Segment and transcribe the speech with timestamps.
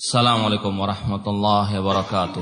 [0.00, 2.40] Assalamualaikum warahmatullahi wabarakatuh.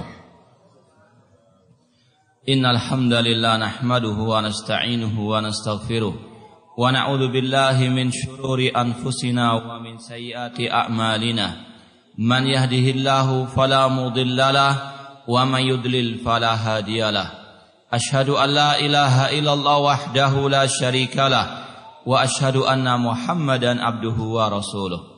[2.46, 10.70] Innal hamdalillah nahmaduhu wa nasta'inuhu wa wa na'udzu billahi min shururi anfusina wa min sayyiati
[10.70, 11.66] a'malina.
[12.14, 17.26] Man yahdihillahu fala mudhillalah wa man yudlil fala hadiyalah.
[17.90, 21.44] Ashhadu an la ilaha illallah wahdahu la syarikalah
[22.06, 25.17] wa ashhadu anna Muhammadan abduhu wa rasuluh.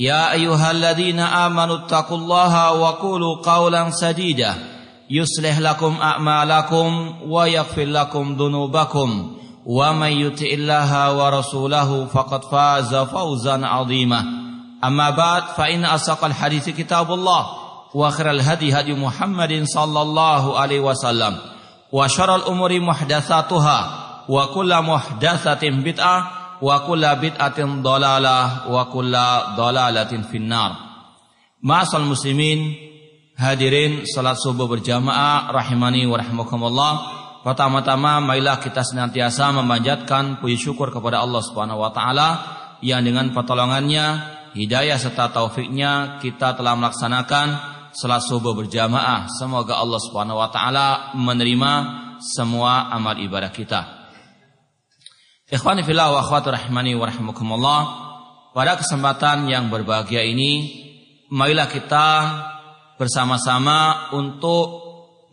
[0.00, 4.54] يا أيها الذين آمنوا اتقوا الله وقولوا قولا سديدا.
[5.10, 9.36] يصلح لكم أعمالكم ويغفر لكم ذنوبكم.
[9.66, 14.24] ومن يطع الله ورسوله فقد فاز فوزا عظيما.
[14.84, 17.46] أما بعد فإن أصدق الحديث كتاب الله
[17.94, 21.38] وخير الهدي هدي محمد صلى الله عليه وسلم.
[21.92, 23.90] وشر الأمور محدثاتها
[24.28, 30.76] وكل محدثة بدعة wa kulla bid'atin dalalah wa kulla dalalatin finnar.
[31.60, 32.72] Ma'asal muslimin
[33.36, 36.92] hadirin salat subuh berjamaah rahimani wa rahimakumullah.
[37.40, 42.28] Pertama-tama marilah kita senantiasa memanjatkan puji syukur kepada Allah Subhanahu wa taala
[42.84, 44.06] yang dengan pertolongannya,
[44.56, 47.46] hidayah serta taufiknya kita telah melaksanakan
[47.92, 49.28] salat subuh berjamaah.
[49.32, 51.72] Semoga Allah Subhanahu wa taala menerima
[52.20, 53.99] semua amal ibadah kita.
[55.50, 57.80] Ikhwani fillah wa akhwati rahimani wa rahimakumullah.
[58.54, 60.78] Pada kesempatan yang berbahagia ini,
[61.26, 62.06] marilah kita
[62.94, 64.78] bersama-sama untuk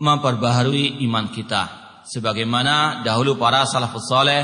[0.02, 1.70] memperbaharui iman kita.
[2.10, 4.42] Sebagaimana dahulu para salafus saleh,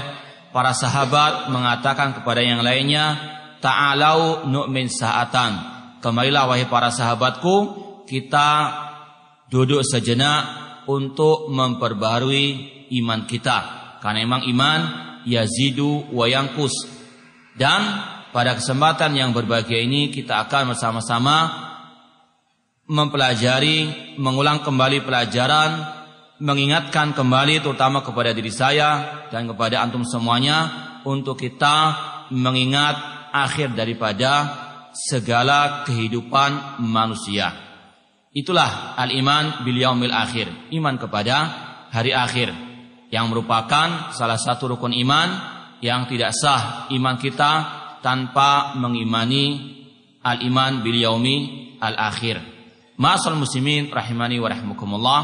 [0.53, 3.17] para sahabat mengatakan kepada yang lainnya,
[3.57, 5.51] ta'alau nu'min sa'atan.
[6.05, 7.55] Kemarilah wahai para sahabatku,
[8.05, 8.49] kita
[9.49, 12.45] duduk sejenak untuk memperbaharui
[13.01, 13.57] iman kita.
[14.05, 14.79] Karena memang iman
[15.25, 16.73] yazidu wa yangkus.
[17.53, 17.81] Dan
[18.33, 21.37] pada kesempatan yang berbahagia ini kita akan bersama-sama
[22.89, 25.85] mempelajari, mengulang kembali pelajaran,
[26.41, 30.69] mengingatkan kembali terutama kepada diri saya dan kepada antum semuanya
[31.05, 31.95] untuk kita
[32.33, 32.97] mengingat
[33.31, 34.49] akhir daripada
[34.93, 37.53] segala kehidupan manusia.
[38.33, 41.35] Itulah al-iman bil yaumil akhir, iman kepada
[41.93, 42.72] hari akhir
[43.13, 45.29] yang merupakan salah satu rukun iman
[45.85, 47.51] yang tidak sah iman kita
[48.01, 49.77] tanpa mengimani
[50.25, 51.37] al-iman bil yaumi
[51.77, 52.41] al-akhir.
[52.97, 55.21] Ma'asal muslimin rahimani wa rahimakumullah.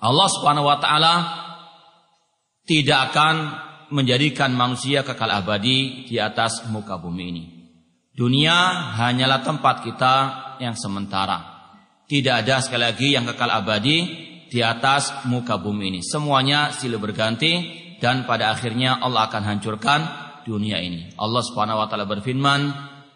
[0.00, 1.14] Allah Subhanahu wa taala
[2.64, 3.34] tidak akan
[3.92, 7.44] menjadikan manusia kekal abadi di atas muka bumi ini.
[8.16, 10.14] Dunia hanyalah tempat kita
[10.64, 11.60] yang sementara.
[12.08, 16.00] Tidak ada sekali lagi yang kekal abadi di atas muka bumi ini.
[16.02, 17.52] Semuanya silih berganti
[18.02, 20.00] dan pada akhirnya Allah akan hancurkan
[20.42, 21.14] dunia ini.
[21.14, 22.60] Allah Subhanahu wa taala berfirman,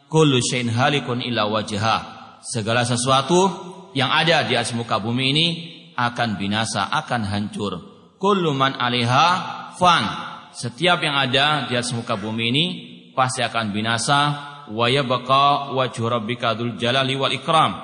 [0.07, 1.97] "Kullu syai'in halikun illa wajha."
[2.45, 3.51] Segala sesuatu
[3.99, 5.47] yang ada di atas muka bumi ini
[5.99, 7.73] akan binasa, akan hancur.
[8.23, 9.27] Kullu man 'alaiha
[9.75, 10.05] fan.
[10.55, 12.65] Setiap yang ada di atas muka bumi ini
[13.11, 14.19] pasti akan binasa
[14.71, 17.75] wa yabqa wajhu rabbika dzul jalali wal ikram.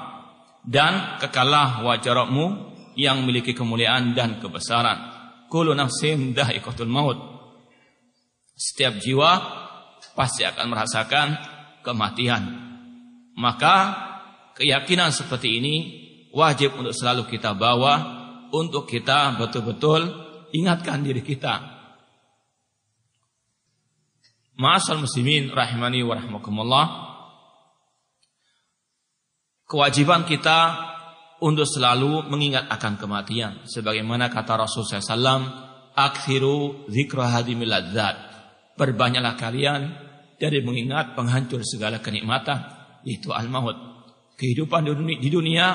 [0.61, 2.70] Dan kekalah wajah Rabbmu
[3.01, 5.17] yang memiliki kemuliaan dan kebesaran.
[5.49, 7.17] Kullu nafsin dha'iqatul maut.
[8.53, 9.31] Setiap jiwa
[10.13, 11.29] pasti akan merasakan
[11.81, 12.45] kematian.
[13.41, 13.77] Maka
[14.53, 15.75] keyakinan seperti ini
[16.37, 18.21] wajib untuk selalu kita bawa
[18.53, 20.13] untuk kita betul-betul
[20.53, 21.81] ingatkan diri kita.
[24.61, 26.87] Ma'asal muslimin rahimani wa rahmakumullah.
[29.65, 30.91] Kewajiban kita
[31.41, 33.65] untuk selalu mengingat akan kematian.
[33.65, 37.73] Sebagaimana kata Rasul SAW, Akthiru zikra hadimil.
[38.77, 39.81] Perbanyaklah kalian
[40.41, 42.65] dari mengingat penghancur segala kenikmatan.
[43.05, 43.77] Itu al-maut.
[44.37, 44.89] Kehidupan
[45.21, 45.67] di dunia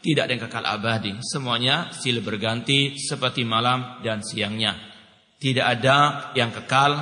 [0.00, 1.12] tidak ada yang kekal abadi.
[1.20, 4.76] Semuanya silih berganti seperti malam dan siangnya.
[5.36, 6.92] Tidak ada yang kekal,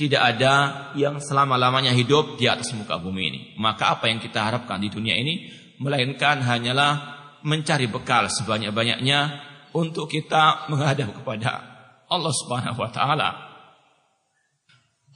[0.00, 0.54] tidak ada
[0.96, 3.40] yang selama-lamanya hidup di atas muka bumi ini.
[3.60, 7.15] Maka apa yang kita harapkan di dunia ini melainkan hanyalah
[7.46, 9.20] mencari bekal sebanyak-banyaknya
[9.70, 11.50] untuk kita menghadap kepada
[12.10, 13.30] Allah Subhanahu wa taala.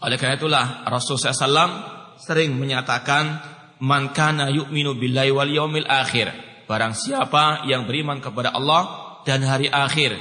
[0.01, 1.75] Oleh karena itulah Rasulullah SAW
[2.23, 3.43] sering menyatakan
[3.83, 9.67] man kana yu'minu billahi wal yaumil akhir Barang siapa yang beriman kepada Allah dan hari
[9.67, 10.15] akhir.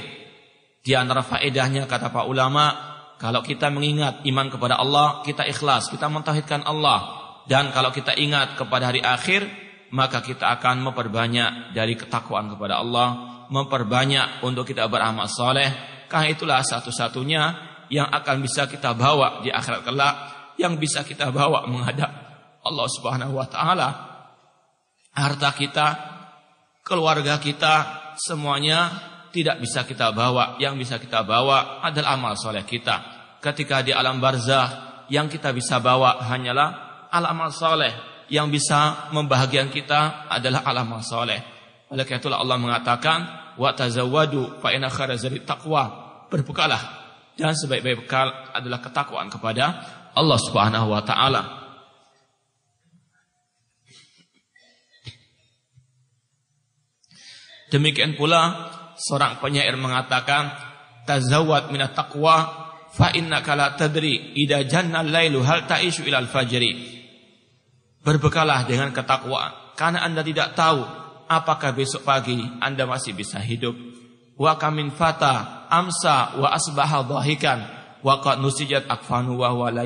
[0.82, 2.74] Di antara faedahnya kata Pak ulama,
[3.22, 7.22] kalau kita mengingat iman kepada Allah, kita ikhlas, kita mentauhidkan Allah.
[7.46, 9.46] Dan kalau kita ingat kepada hari akhir,
[9.90, 13.08] maka kita akan memperbanyak dari ketakwaan kepada Allah,
[13.50, 15.70] memperbanyak untuk kita beramal soleh.
[16.06, 17.42] Karena itulah satu-satunya
[17.90, 20.14] yang akan bisa kita bawa di akhirat kelak,
[20.58, 22.10] yang bisa kita bawa menghadap
[22.62, 23.88] Allah Subhanahu wa taala.
[25.10, 25.86] Harta kita,
[26.86, 27.74] keluarga kita,
[28.14, 28.94] semuanya
[29.34, 30.54] tidak bisa kita bawa.
[30.62, 33.18] Yang bisa kita bawa adalah amal soleh kita.
[33.42, 40.30] Ketika di alam barzah, yang kita bisa bawa hanyalah amal soleh yang bisa membahagiakan kita
[40.30, 41.42] adalah amal soleh.
[41.90, 43.18] Oleh karena itulah Allah mengatakan,
[43.58, 44.88] wa tazawwadu fa inna
[45.42, 45.84] taqwa.
[46.30, 46.82] Berbekalah
[47.34, 49.82] dan sebaik-baik bekal adalah ketakwaan kepada
[50.14, 51.42] Allah Subhanahu wa taala.
[57.70, 60.54] Demikian pula seorang penyair mengatakan,
[61.06, 62.46] tazawwad minat taqwa
[62.94, 66.99] fa innaka la tadri idza janna al-lailu hal ta'ishu ilal fajri.
[68.00, 70.80] Berbekalah dengan ketakwaan karena Anda tidak tahu
[71.28, 73.76] apakah besok pagi Anda masih bisa hidup.
[74.40, 77.60] Wa kamin fata amsa wa asbaha dhahikan
[78.00, 79.84] wa qad nusijat akfanu wa huwa la.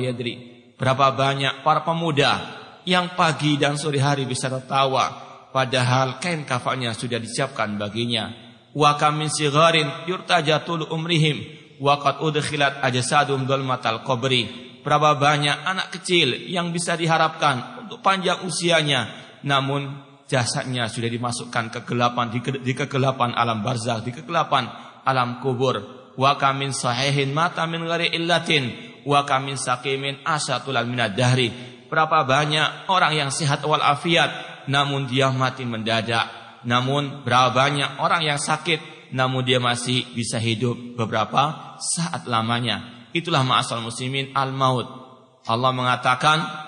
[0.75, 2.39] Berapa banyak para pemuda
[2.87, 5.11] yang pagi dan sore hari bisa tertawa
[5.51, 8.31] padahal kain kafannya sudah disiapkan baginya.
[8.71, 11.43] Wa kamin sigharin yurtajatul umrihim
[11.83, 14.63] wa qad udkhilat ajsadum dhulmatal qabri.
[14.83, 19.07] Berapa banyak anak kecil yang bisa diharapkan untuk panjang usianya,
[19.45, 24.65] namun jasadnya sudah dimasukkan kegelapan di, di kegelapan alam barzakh, di kegelapan
[25.05, 26.09] alam kubur.
[26.15, 28.73] Wa kamin sahihin mata min ghairi illatin
[29.05, 31.53] wa kamin sakimin asatulal minad dahri.
[31.85, 36.25] Berapa banyak orang yang sehat walafiat namun dia mati mendadak.
[36.65, 43.07] Namun berapa banyak orang yang sakit namun dia masih bisa hidup beberapa saat lamanya.
[43.13, 44.89] Itulah ma'asal muslimin al-maut.
[45.45, 46.64] Allah mengatakan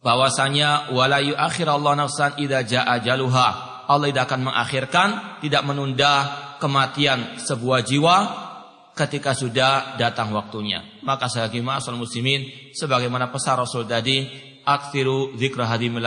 [0.00, 3.48] bahwasanya wala Allah nafsan idza jaa ajaluha.
[3.90, 5.08] Allah tidak akan mengakhirkan,
[5.42, 6.12] tidak menunda
[6.62, 8.16] kematian sebuah jiwa
[8.94, 10.84] ketika sudah datang waktunya.
[11.02, 14.30] Maka saya ma'asal muslimin sebagaimana pesan Rasul tadi,
[14.62, 16.06] aksiru dzikra hadimil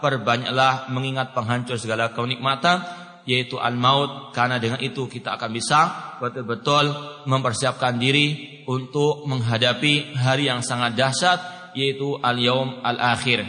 [0.00, 2.80] perbanyaklah mengingat penghancur segala kenikmatan
[3.28, 5.80] yaitu al-maut karena dengan itu kita akan bisa
[6.18, 6.88] betul-betul
[7.28, 13.44] mempersiapkan diri untuk menghadapi hari yang sangat dahsyat yaitu al-yaum al-akhir.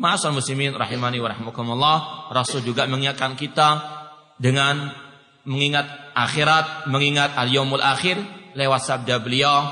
[0.00, 1.96] Ma'asal muslimin rahimani wa rahmukumullah,
[2.34, 3.68] Rasul juga mengingatkan kita
[4.40, 4.90] dengan
[5.46, 8.18] mengingat akhirat, mengingat al-yaumul akhir
[8.58, 9.68] lewat sabda beliau,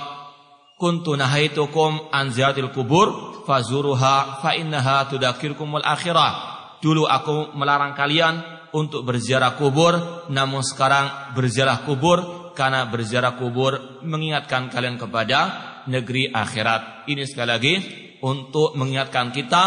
[0.79, 6.51] "Kuntu nahaitukum an ziyaratil kubur fazuruha fa innaha tudakirkumul akhirah."
[6.81, 8.41] Dulu aku melarang kalian
[8.73, 17.07] untuk berziarah kubur, namun sekarang berziarah kubur karena berziarah kubur mengingatkan kalian kepada negeri akhirat.
[17.09, 17.75] Ini sekali lagi
[18.21, 19.65] untuk mengingatkan kita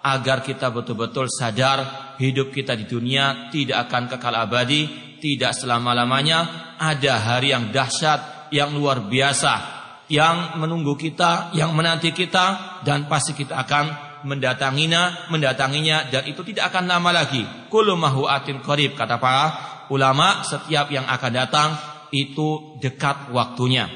[0.00, 4.82] agar kita betul-betul sadar hidup kita di dunia tidak akan kekal abadi,
[5.18, 6.72] tidak selama-lamanya.
[6.80, 9.80] Ada hari yang dahsyat, yang luar biasa
[10.10, 13.84] yang menunggu kita, yang menanti kita dan pasti kita akan
[14.26, 17.46] mendatanginya, mendatanginya dan itu tidak akan lama lagi.
[17.70, 17.94] Kullu
[18.26, 19.46] atin qarib kata para
[19.88, 21.70] ulama, setiap yang akan datang
[22.10, 23.86] itu dekat waktunya.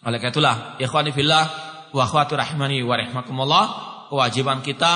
[0.00, 1.44] Oleh karena itulah, ikhwani fillah
[1.92, 3.64] wa akhwati rahimani wa rahimakumullah,
[4.08, 4.94] kewajiban kita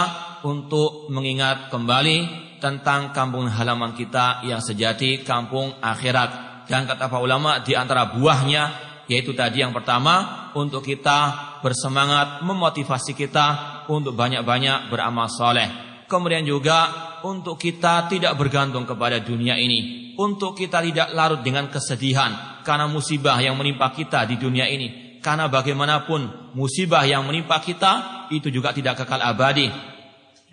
[0.48, 2.18] untuk mengingat kembali
[2.56, 6.64] tentang kampung halaman kita yang sejati, kampung akhirat.
[6.64, 13.12] Dan kata para ulama di antara buahnya yaitu tadi yang pertama untuk kita bersemangat memotivasi
[13.12, 13.46] kita
[13.92, 15.68] untuk banyak-banyak beramal soleh.
[16.08, 16.88] Kemudian juga
[17.24, 23.36] untuk kita tidak bergantung kepada dunia ini, untuk kita tidak larut dengan kesedihan, karena musibah
[23.38, 25.20] yang menimpa kita di dunia ini.
[25.20, 29.68] Karena bagaimanapun musibah yang menimpa kita itu juga tidak kekal abadi.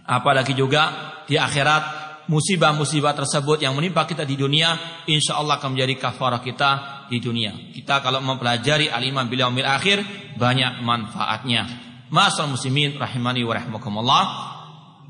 [0.08, 0.92] Apalagi juga
[1.28, 2.02] di akhirat
[2.32, 6.70] musibah-musibah tersebut yang menimpa kita di dunia insya Allah akan menjadi kafarah kita
[7.12, 7.52] di dunia.
[7.76, 10.00] Kita kalau mempelajari aliman bila umil akhir
[10.40, 11.68] banyak manfaatnya.
[12.08, 14.24] Masal muslimin rahimani wa rahimakumullah.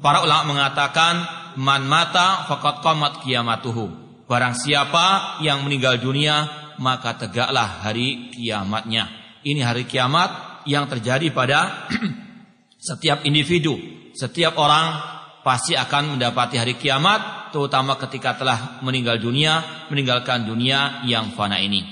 [0.02, 1.22] Para ulama mengatakan
[1.58, 3.90] man mata faqad qamat kiamatuhu.
[4.26, 6.48] Barang siapa yang meninggal dunia
[6.82, 9.06] maka tegaklah hari kiamatnya.
[9.46, 11.88] Ini hari kiamat yang terjadi pada
[12.90, 13.78] setiap individu,
[14.18, 14.98] setiap orang
[15.46, 21.86] pasti akan mendapati hari kiamat, terutama ketika telah meninggal dunia, meninggalkan dunia yang fana ini.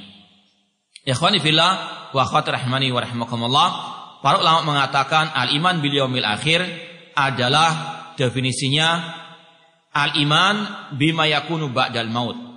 [1.05, 1.71] Ikhwani fillah
[2.13, 3.69] wa rahmani wa rahimakumullah.
[4.19, 6.59] Para ulama mengatakan al-iman bil yaumil akhir
[7.15, 7.69] adalah
[8.19, 8.99] definisinya
[9.95, 12.48] al-iman bima yakunu ba'dal maut.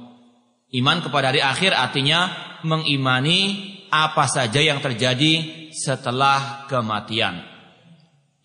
[0.73, 2.33] Iman kepada hari akhir artinya
[2.64, 7.45] mengimani apa saja yang terjadi setelah kematian.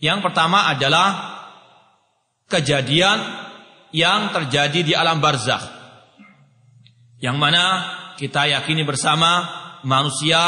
[0.03, 1.07] Yang pertama adalah
[2.51, 3.23] kejadian
[3.95, 5.63] yang terjadi di alam barzakh.
[7.23, 7.63] Yang mana
[8.19, 9.47] kita yakini bersama
[9.87, 10.39] manusia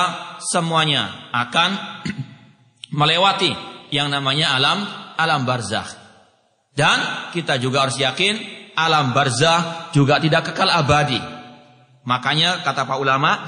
[0.44, 1.70] semuanya akan
[3.00, 3.56] melewati
[3.96, 4.84] yang namanya alam
[5.16, 5.96] alam barzakh.
[6.76, 8.36] Dan kita juga harus yakin
[8.76, 11.39] alam barzakh juga tidak kekal abadi.
[12.08, 13.48] Makanya kata Pak ulama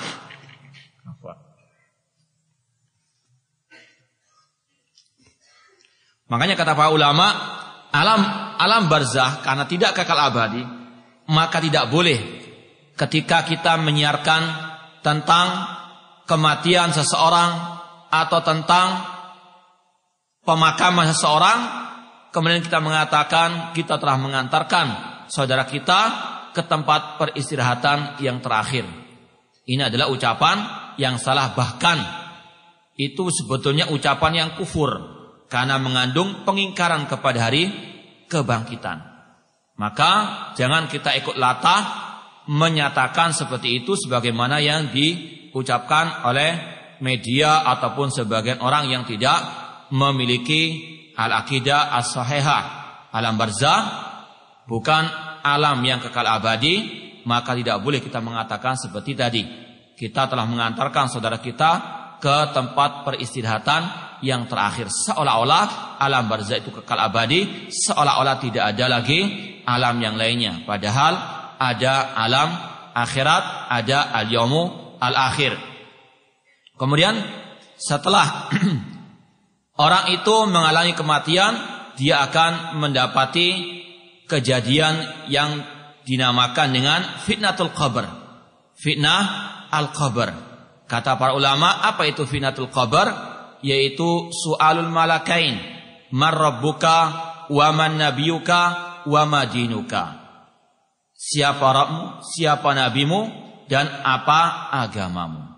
[6.31, 7.27] Makanya kata para ulama,
[7.91, 8.23] alam
[8.55, 10.63] alam barzah karena tidak kekal abadi,
[11.27, 12.15] maka tidak boleh
[12.95, 14.41] ketika kita menyiarkan
[15.03, 15.47] tentang
[16.23, 18.87] kematian seseorang atau tentang
[20.47, 21.59] pemakaman seseorang,
[22.31, 24.87] kemudian kita mengatakan kita telah mengantarkan
[25.27, 28.87] saudara kita ke tempat peristirahatan yang terakhir.
[29.67, 30.57] Ini adalah ucapan
[30.99, 32.01] yang salah bahkan
[32.99, 34.91] itu sebetulnya ucapan yang kufur
[35.47, 37.71] karena mengandung pengingkaran kepada hari
[38.27, 39.03] kebangkitan.
[39.79, 40.11] Maka
[40.53, 41.81] jangan kita ikut latah
[42.51, 46.51] menyatakan seperti itu sebagaimana yang diucapkan oleh
[47.01, 49.41] media ataupun sebagian orang yang tidak
[49.89, 50.85] memiliki
[51.17, 52.63] al-aqidah as-sahihah.
[53.11, 53.79] Alam barzah
[54.69, 55.03] bukan
[55.43, 56.75] alam yang kekal abadi,
[57.25, 59.43] maka tidak boleh kita mengatakan seperti tadi.
[59.97, 61.71] Kita telah mengantarkan saudara kita
[62.17, 64.89] ke tempat peristirahatan yang terakhir.
[64.89, 69.19] Seolah-olah alam barzah itu kekal abadi seolah-olah tidak ada lagi
[69.65, 70.61] alam yang lainnya.
[70.65, 71.13] Padahal
[71.57, 72.49] ada alam
[72.93, 75.57] akhirat ada al-yaumu al-akhir.
[76.77, 77.17] Kemudian
[77.77, 78.49] setelah
[79.85, 81.53] orang itu mengalami kematian
[81.97, 83.81] dia akan mendapati
[84.31, 85.59] kejadian yang
[86.07, 88.07] dinamakan dengan fitnatul qabr.
[88.79, 89.23] Fitnah
[89.67, 90.31] al-qabr.
[90.87, 93.11] Kata para ulama apa itu fitnatul qabr?
[93.59, 95.59] Yaitu soalul malakain.
[96.15, 96.97] Marrabbuka
[97.51, 98.61] wa man nabiyuka
[99.07, 99.23] wa
[101.21, 103.19] siapa Rabbmu siapa nabimu
[103.69, 105.53] dan apa agamamu.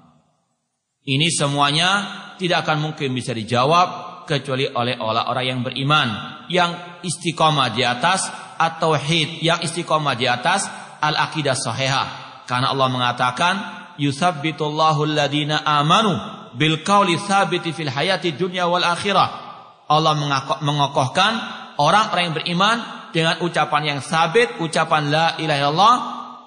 [1.03, 1.89] Ini semuanya
[2.35, 6.07] tidak akan mungkin bisa dijawab kecuali oleh orang-orang yang beriman
[6.47, 8.27] yang istiqomah di atas
[8.63, 10.71] atau hid yang istiqomah di atas
[11.03, 13.53] al-aqidah sahihah karena Allah mengatakan
[13.99, 16.15] yusabbitullahu alladhina amanu
[16.53, 19.43] bil qauli tsabiti fil hayati dunya wal akhirah.
[19.87, 20.15] Allah
[20.63, 21.31] mengokohkan
[21.77, 22.77] orang-orang yang beriman
[23.13, 25.95] dengan ucapan yang sabit, ucapan la ilaha illallah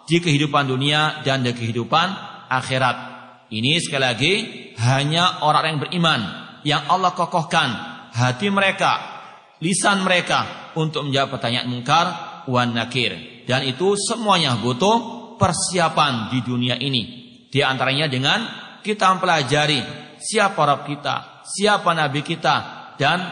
[0.07, 2.07] di kehidupan dunia dan di kehidupan
[2.51, 2.97] akhirat.
[3.47, 4.35] Ini sekali lagi
[4.83, 6.21] hanya orang yang beriman
[6.67, 7.69] yang Allah kokohkan
[8.11, 9.16] hati mereka,
[9.61, 12.07] lisan mereka untuk menjawab pertanyaan mungkar
[12.49, 13.45] wan nakir.
[13.47, 17.03] Dan itu semuanya butuh persiapan di dunia ini.
[17.47, 18.43] Di antaranya dengan
[18.83, 19.81] kita mempelajari
[20.19, 22.55] siapa Rabb kita, siapa Nabi kita,
[22.99, 23.23] dan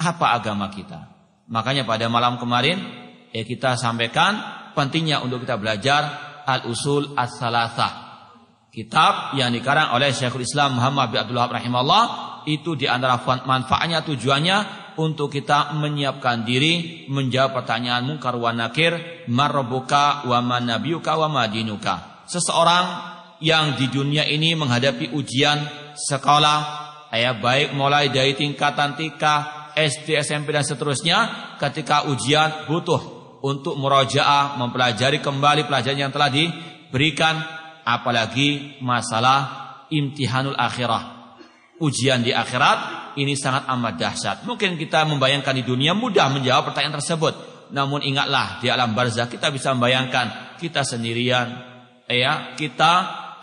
[0.00, 1.12] apa agama kita.
[1.50, 2.78] Makanya pada malam kemarin
[3.34, 4.38] ya kita sampaikan
[4.72, 6.02] pentingnya untuk kita belajar
[6.46, 8.08] Al-Usul As-Salasah.
[8.70, 12.04] Kitab yang dikarang oleh Syekhul Islam Muhammad bin Abdullah rahimahullah
[12.46, 20.28] itu di antara manfaatnya tujuannya untuk kita menyiapkan diri menjawab pertanyaan mungkar wa nakir marbuka
[20.28, 22.28] wa man nabiyuka wa madinuka.
[22.28, 22.84] Seseorang
[23.40, 25.64] yang di dunia ini menghadapi ujian
[25.96, 26.58] sekolah,
[27.16, 31.18] ya baik mulai dari tingkatan tika, SD, SMP dan seterusnya,
[31.56, 33.00] ketika ujian butuh
[33.40, 37.40] untuk murojaah, mempelajari kembali pelajaran yang telah diberikan,
[37.88, 41.19] apalagi masalah imtihanul akhirah.
[41.80, 44.36] Ujian di akhirat ini sangat amat dahsyat.
[44.44, 47.32] Mungkin kita membayangkan di dunia mudah menjawab pertanyaan tersebut.
[47.72, 51.48] Namun ingatlah di alam barzah kita bisa membayangkan kita sendirian,
[52.10, 52.92] ya kita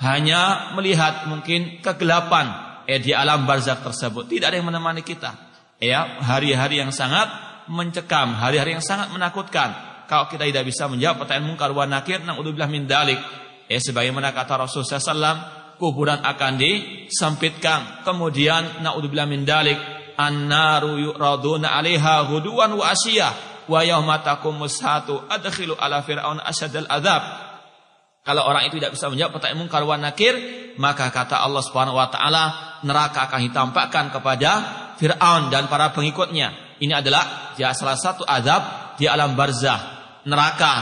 [0.03, 2.53] hanya melihat mungkin kegelapan
[2.86, 4.29] eh, di alam barzak tersebut.
[4.29, 5.34] Tidak ada yang menemani kita.
[5.82, 7.29] Ya, hari-hari yang sangat
[7.70, 9.74] mencekam, hari-hari yang sangat menakutkan.
[10.08, 13.20] Kalau kita tidak bisa menjawab pertanyaan mungkar wa nakir, naudzubillah min dalik.
[13.67, 18.03] Eh, sebagaimana kata Rasulullah SAW, kuburan akan disempitkan.
[18.03, 19.77] Kemudian naudzubillah min dalik,
[20.17, 27.48] an-naru yu'raduna 'alaiha ghuduwan wa asyiyah wa yauma taqumus satu adkhilu ala fir'aun asyadal adzab
[28.27, 30.36] kalau orang itu tidak bisa menjawab pertanyaan mungkar wa nakir,
[30.75, 32.43] maka kata Allah Subhanahu wa taala,
[32.84, 34.51] neraka akan ditampakkan kepada
[35.00, 36.75] Firaun dan para pengikutnya.
[36.84, 39.79] Ini adalah ya salah satu azab di alam barzah.
[40.27, 40.74] Neraka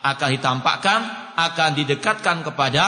[0.00, 1.00] akan ditampakkan,
[1.36, 2.84] akan didekatkan kepada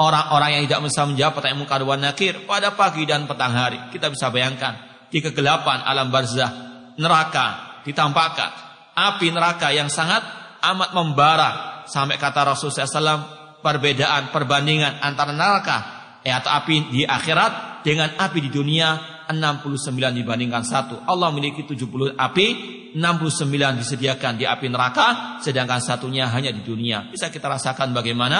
[0.00, 3.78] orang-orang yang tidak bisa menjawab pertanyaan mungkar wa nakir pada pagi dan petang hari.
[3.92, 6.50] Kita bisa bayangkan di kegelapan alam barzah,
[6.96, 8.50] neraka ditampakkan,
[8.96, 10.22] api neraka yang sangat
[10.62, 13.20] amat membara sampai kata Rasulullah SAW
[13.60, 15.78] perbedaan perbandingan antara neraka
[16.22, 21.02] eh, atau api di akhirat dengan api di dunia 69 dibandingkan satu.
[21.08, 22.46] Allah memiliki 70 api,
[22.94, 27.08] 69 disediakan di api neraka, sedangkan satunya hanya di dunia.
[27.08, 28.38] Bisa kita rasakan bagaimana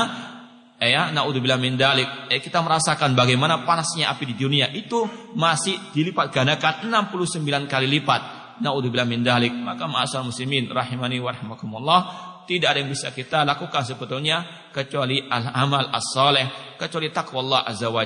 [0.88, 2.32] ya, naudzubillah min dalik.
[2.32, 5.04] Eh, kita merasakan bagaimana panasnya api di dunia itu
[5.36, 8.20] masih dilipat gandakan 69 kali lipat.
[8.58, 9.52] Naudzubillah min dalik.
[9.54, 12.00] Maka ma'asal muslimin rahimani wa rahimakumullah,
[12.46, 18.02] tidak ada yang bisa kita lakukan sebetulnya kecuali al-amal as-saleh, kecuali takwa Allah azza wa.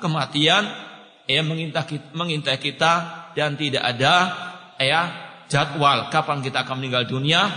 [0.00, 0.62] Kematian
[1.24, 2.92] eh mengintai kita, mengintai kita
[3.32, 4.14] dan tidak ada
[4.76, 5.02] ya
[5.48, 7.48] jadwal kapan kita akan meninggal dunia.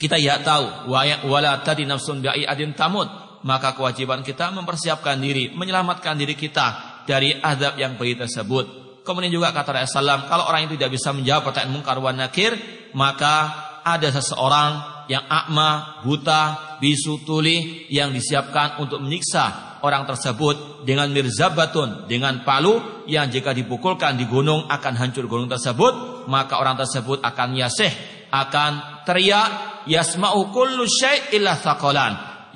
[0.00, 0.88] Kita ya tahu
[1.28, 7.32] wala tadi nafsun bi'i adin tamut maka kewajiban kita mempersiapkan diri, menyelamatkan diri kita dari
[7.36, 8.80] azab yang pedih tersebut.
[9.00, 12.52] Kemudian juga kata Rasulullah kalau orang itu tidak bisa menjawab pertanyaan mungkar wan nakir,
[12.92, 13.36] maka
[13.80, 22.06] ada seseorang yang akma, buta, bisu, tuli yang disiapkan untuk menyiksa orang tersebut dengan mirzabatun,
[22.06, 27.58] dengan palu yang jika dipukulkan di gunung akan hancur gunung tersebut, maka orang tersebut akan
[27.58, 27.90] yaseh,
[28.30, 31.58] akan teriak, yasma'u kullu syai' illa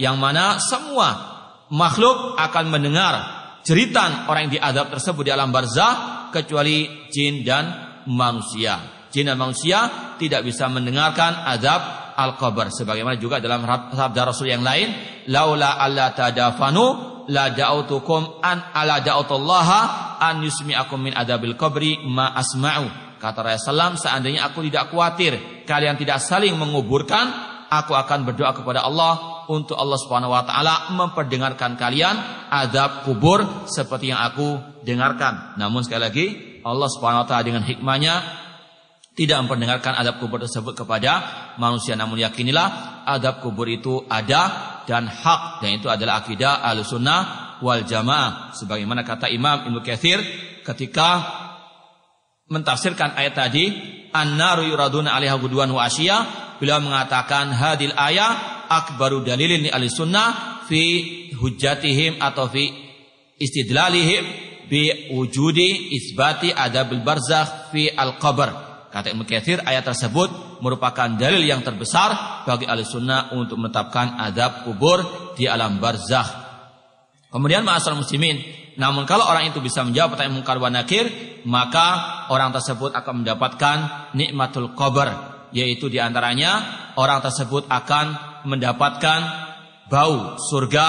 [0.01, 1.35] yang mana semua
[1.71, 3.15] makhluk akan mendengar
[3.65, 7.65] jeritan orang yang diadab tersebut di alam barzah kecuali jin dan
[8.11, 9.07] manusia.
[9.09, 14.91] Jin dan manusia tidak bisa mendengarkan adab al-qabr sebagaimana juga dalam sabda Rasul yang lain,
[15.31, 19.81] laula alla tadafanu la da'utukum an ala da'utullaha
[20.21, 23.17] an yusmi'akum min adabil qabri ma asma'u.
[23.23, 29.45] Kata Rasulullah seandainya aku tidak khawatir kalian tidak saling menguburkan, aku akan berdoa kepada Allah
[29.49, 32.17] untuk Allah Subhanahu wa taala memperdengarkan kalian
[32.49, 35.57] adab kubur seperti yang aku dengarkan.
[35.61, 36.27] Namun sekali lagi
[36.65, 38.45] Allah Subhanahu wa taala dengan hikmahnya
[39.15, 41.13] tidak memperdengarkan adab kubur tersebut kepada
[41.63, 47.21] manusia namun yakinilah adab kubur itu ada dan hak dan itu adalah akidah Ahlussunnah
[47.63, 50.19] wal Jamaah sebagaimana kata Imam Ibnu Katsir
[50.67, 51.23] ketika
[52.51, 53.65] mentafsirkan ayat tadi
[54.11, 60.63] an-naru yuraduna 'alaiha guduan wa asya beliau mengatakan hadil ayat akbaru dalilin li ahli sunnah
[60.67, 60.83] fi
[61.37, 62.73] hujjatihim atau fi
[63.39, 64.25] istidlalihim
[64.69, 68.51] bi wujudi isbati adabil barzakh fi al-qabr.
[68.89, 74.63] Kata Ibnu Katsir ayat tersebut merupakan dalil yang terbesar bagi ahli sunnah untuk menetapkan adab
[74.63, 75.03] kubur
[75.35, 76.47] di alam barzakh.
[77.35, 78.39] Kemudian ma'asal muslimin,
[78.79, 81.11] namun kalau orang itu bisa menjawab pertanyaan mungkar wa nakir,
[81.43, 81.87] maka
[82.31, 83.77] orang tersebut akan mendapatkan
[84.15, 86.61] nikmatul qabr, yaitu di antaranya
[86.99, 89.21] orang tersebut akan mendapatkan
[89.87, 90.87] bau surga,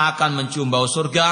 [0.00, 1.26] akan mencium bau surga,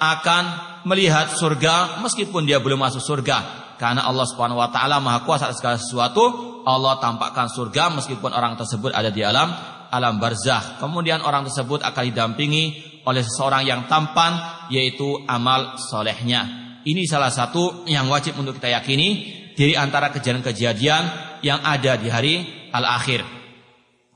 [0.00, 0.44] akan
[0.88, 3.60] melihat surga meskipun dia belum masuk surga.
[3.76, 6.24] Karena Allah Subhanahu wa taala Maha Kuasa atas segala sesuatu,
[6.64, 9.52] Allah tampakkan surga meskipun orang tersebut ada di alam
[9.90, 10.78] alam barzah.
[10.78, 12.64] Kemudian orang tersebut akan didampingi
[13.04, 16.46] oleh seseorang yang tampan yaitu amal solehnya.
[16.80, 19.08] Ini salah satu yang wajib untuk kita yakini
[19.52, 22.34] dari antara kejadian-kejadian yang ada di hari
[22.72, 23.24] al-akhir.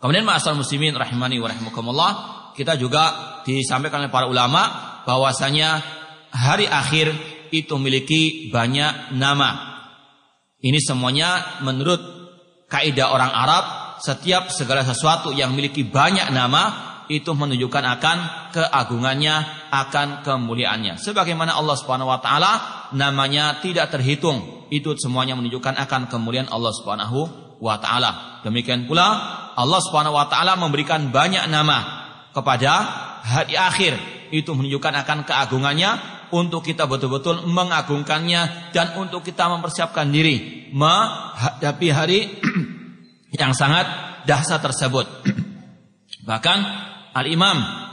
[0.00, 2.10] Kemudian ma'asal muslimin rahimani wa rahimakumullah,
[2.52, 4.62] kita juga disampaikan oleh para ulama
[5.08, 5.80] bahwasanya
[6.32, 7.12] hari akhir
[7.54, 9.80] itu memiliki banyak nama.
[10.60, 12.00] Ini semuanya menurut
[12.68, 13.64] kaidah orang Arab,
[14.00, 18.18] setiap segala sesuatu yang memiliki banyak nama itu menunjukkan akan
[18.52, 20.96] keagungannya, akan kemuliaannya.
[20.96, 22.52] Sebagaimana Allah Subhanahu wa taala
[22.96, 24.63] namanya tidak terhitung.
[24.68, 28.40] Itu semuanya menunjukkan akan kemuliaan Allah Subhanahu wa taala.
[28.44, 29.06] Demikian pula
[29.54, 32.72] Allah Subhanahu wa taala memberikan banyak nama kepada
[33.24, 33.94] hari akhir.
[34.34, 35.90] Itu menunjukkan akan keagungannya
[36.34, 42.20] untuk kita betul-betul mengagungkannya dan untuk kita mempersiapkan diri menghadapi hari
[43.40, 43.86] yang sangat
[44.26, 45.06] dahsyat tersebut.
[46.28, 46.58] Bahkan
[47.14, 47.84] Al-Imam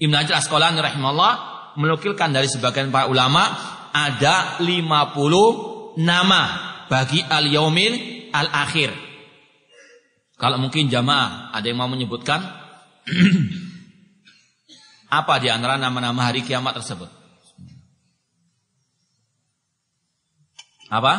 [0.00, 1.32] Ibn Hajar Asqalani rahimahullah
[1.76, 3.46] menukilkan dari sebagian para ulama
[3.92, 6.42] ada 50 nama
[6.90, 8.90] bagi al-yaumil al-akhir.
[10.40, 12.40] Kalau mungkin jamaah ada yang mau menyebutkan
[15.20, 17.10] apa di antara nama-nama hari kiamat tersebut?
[20.90, 21.14] Apa?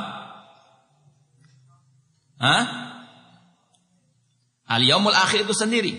[2.42, 2.64] Hah?
[4.68, 5.94] Al yaumul akhir itu sendiri.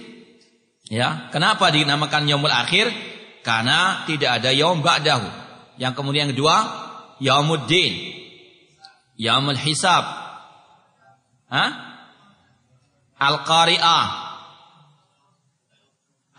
[0.92, 2.92] Ya, kenapa dinamakan yaumul akhir?
[3.40, 5.41] Karena tidak ada yaum ba'dahu.
[5.82, 6.56] Yang kemudian yang kedua,
[7.18, 8.22] yaumuddin.
[9.18, 10.06] Yaumul hisab.
[11.50, 11.70] Hah?
[13.18, 14.06] Al-Qari'ah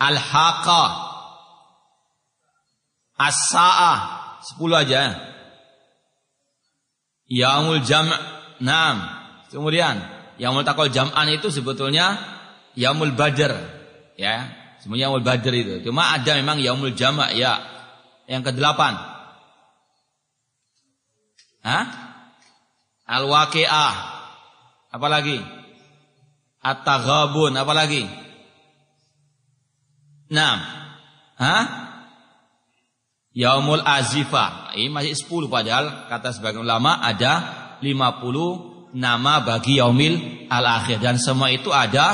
[0.03, 0.91] Al-Haqah
[3.15, 3.99] As-Sa'ah
[4.43, 5.15] Sepuluh aja
[7.31, 8.11] Yaumul Jam'
[8.59, 8.97] Nam
[9.47, 10.01] Kemudian
[10.41, 12.19] Yaumul Takol Jam'an itu sebetulnya
[12.73, 13.53] Yaumul Badr
[14.17, 14.49] ya.
[14.81, 15.73] Semuanya Yaumul Badr itu.
[15.85, 17.61] Cuma ada memang Yaumul Jama' ya.
[18.25, 19.12] Yang kedelapan.
[21.63, 21.85] Hah?
[23.07, 23.95] Al-Waqi'ah.
[24.93, 25.39] Apa lagi?
[26.59, 28.03] At-Taghabun, apa lagi?
[30.31, 30.55] Nah.
[31.39, 31.63] Hah?
[33.33, 34.77] Yaumul Azifah.
[34.77, 37.33] Ini masih 10 padahal kata sebagian ulama ada
[37.81, 42.13] 50 nama bagi yaumil al-akhir dan semua itu ada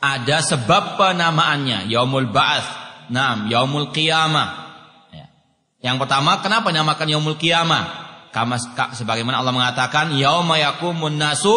[0.00, 2.66] ada sebab penamaannya yaumul ba'ats
[3.12, 4.61] nam yaumul qiyamah ya.
[5.82, 8.00] Yang pertama kenapa dinamakan yaumul qiyamah?
[8.94, 11.52] Sebagaimana Allah mengatakan yauma yakumun nasu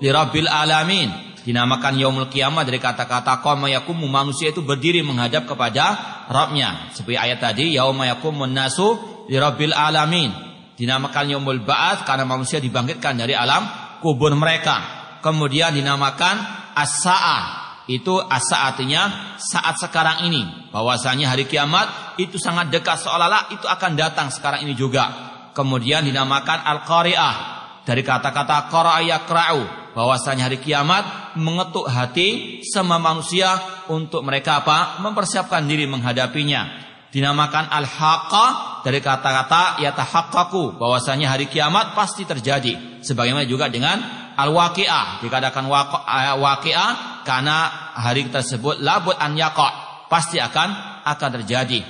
[0.00, 1.12] lirabbil alamin.
[1.44, 5.94] Dinamakan yaumul qiyamah dari kata-kata qama yakumu manusia itu berdiri menghadap kepada
[6.26, 6.90] Rabbnya.
[6.96, 8.96] Seperti ayat tadi yauma yakumun nasu
[9.28, 10.32] lirabbil alamin.
[10.80, 13.68] Dinamakan yaumul ba'ats karena manusia dibangkitkan dari alam
[14.00, 14.80] kubur mereka.
[15.20, 16.40] Kemudian dinamakan
[16.74, 20.42] as-saah itu asa artinya saat sekarang ini.
[20.74, 22.98] Bahwasanya hari kiamat itu sangat dekat.
[22.98, 25.06] Seolah-olah itu akan datang sekarang ini juga.
[25.54, 27.54] Kemudian dinamakan Al-Qari'ah.
[27.86, 29.94] Dari kata-kata qara'a yaqra'u.
[29.94, 33.54] Bahwasanya hari kiamat mengetuk hati semua manusia
[33.86, 34.98] untuk mereka apa?
[34.98, 36.82] mempersiapkan diri menghadapinya.
[37.14, 40.82] Dinamakan al-haqqah dari kata-kata yatahaqqaqu.
[40.82, 43.00] Bahwasanya hari kiamat pasti terjadi.
[43.06, 45.24] Sebagaimana juga dengan al-waqi'ah.
[45.24, 46.90] Dikatakan eh, waqi'ah
[47.24, 47.56] karena
[47.96, 49.68] hari tersebut labut an yaqa
[50.06, 51.80] pasti akan akan terjadi.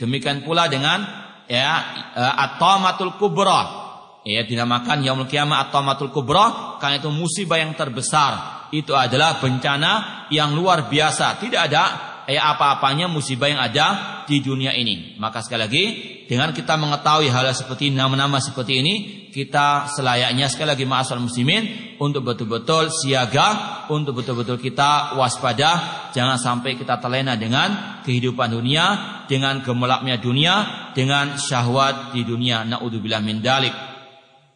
[0.00, 1.04] Demikian pula dengan
[1.46, 1.78] ya
[2.16, 3.84] uh, at-tamatul kubra.
[4.22, 8.66] Ya dinamakan yaumul kiamah at-tamatul kubra karena itu musibah yang terbesar.
[8.72, 11.38] Itu adalah bencana yang luar biasa.
[11.38, 15.18] Tidak ada ya apa-apanya musibah yang ada di dunia ini.
[15.18, 15.84] Maka sekali lagi
[16.30, 18.94] dengan kita mengetahui hal seperti nama-nama seperti ini
[19.32, 26.76] kita selayaknya sekali lagi ma'asal muslimin untuk betul-betul siaga untuk betul-betul kita waspada jangan sampai
[26.76, 28.84] kita terlena dengan kehidupan dunia
[29.26, 30.54] dengan gemelapnya dunia
[30.92, 32.68] dengan syahwat di dunia.
[32.68, 33.72] Naudzubillah min dalik.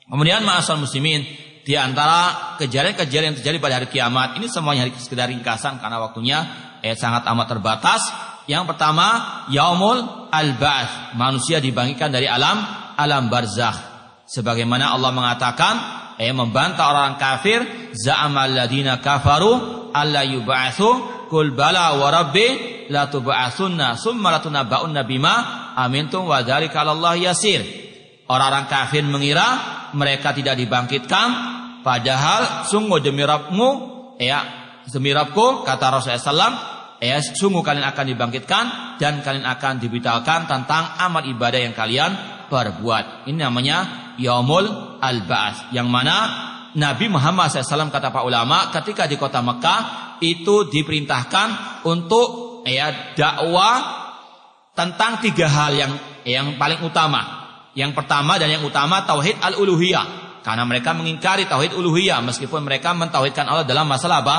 [0.07, 1.25] Kemudian ma'asal muslimin
[1.67, 6.47] di antara kejadian-kejadian yang terjadi pada hari kiamat ini semuanya sekedar ringkasan karena waktunya
[6.87, 8.03] eh, sangat amat terbatas.
[8.47, 9.07] Yang pertama,
[9.51, 12.63] yaumul al-ba'ats, manusia dibangkitkan dari alam
[12.95, 13.75] alam barzakh.
[14.27, 15.75] Sebagaimana Allah mengatakan,
[16.23, 23.99] eh membantah orang kafir, za'amal ladina kafaru alla yub'atsu kul bala wa rabbi la tub'atsunna
[23.99, 25.35] summa latunabba'unna bima
[25.75, 27.67] amintum wa 'ala yasir.
[28.27, 29.47] Orang-orang kafir mengira
[29.95, 33.69] mereka tidak dibangkitkan Padahal sungguh demi Rabbmu,
[34.19, 34.43] ya,
[34.91, 36.59] demi kata Rasulullah SAW,
[37.03, 38.65] ya, sungguh kalian akan dibangkitkan
[39.01, 42.15] dan kalian akan diberitahukan tentang amal ibadah yang kalian
[42.49, 43.29] perbuat.
[43.29, 45.75] Ini namanya Yaumul Al-Ba'as.
[45.75, 46.17] Yang mana
[46.77, 49.81] Nabi Muhammad SAW kata Pak ulama ketika di kota Mekah
[50.21, 53.77] itu diperintahkan untuk ya dakwah
[54.77, 55.93] tentang tiga hal yang
[56.29, 57.49] yang paling utama.
[57.77, 60.41] Yang pertama dan yang utama tauhid al-uluhiyah.
[60.41, 64.37] Karena mereka mengingkari tauhid uluhiyah meskipun mereka mentauhidkan Allah dalam masalah apa?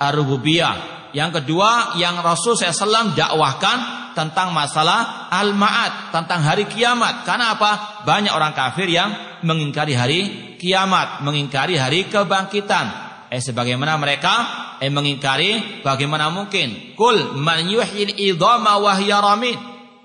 [0.00, 1.01] Ar-rububiyah.
[1.12, 3.78] Yang kedua, yang Rasul SAW dakwahkan
[4.16, 7.24] tentang masalah al-ma'ad, tentang hari kiamat.
[7.24, 8.04] Karena apa?
[8.04, 9.12] Banyak orang kafir yang
[9.44, 10.20] mengingkari hari
[10.56, 13.12] kiamat, mengingkari hari kebangkitan.
[13.32, 14.34] Eh sebagaimana mereka
[14.80, 16.92] eh mengingkari bagaimana mungkin?
[16.96, 18.92] Kul man yuhyil idhama wa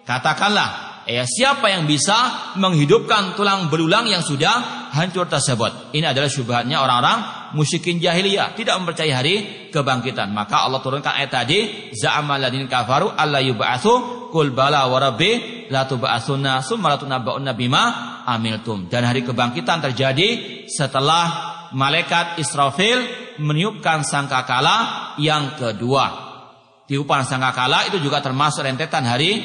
[0.07, 5.93] Katakanlah, Ya, siapa yang bisa menghidupkan tulang belulang yang sudah hancur tersebut?
[5.93, 9.35] Ini adalah syubhatnya orang-orang musyrikin jahiliyah, tidak mempercayai hari
[9.69, 10.33] kebangkitan.
[10.33, 11.59] Maka Allah turunkan ayat tadi,
[11.93, 17.83] za'amal ladin kafaru alla yub'atsu qul bala wa rabbi la tub'atsunna summa la tunabba'unna bima
[18.25, 18.89] amiltum.
[18.89, 21.25] Dan hari kebangkitan terjadi setelah
[21.77, 22.97] malaikat Israfil
[23.37, 26.27] meniupkan sangkakala yang kedua
[26.87, 29.43] tiupan sangkakala itu juga termasuk rentetan hari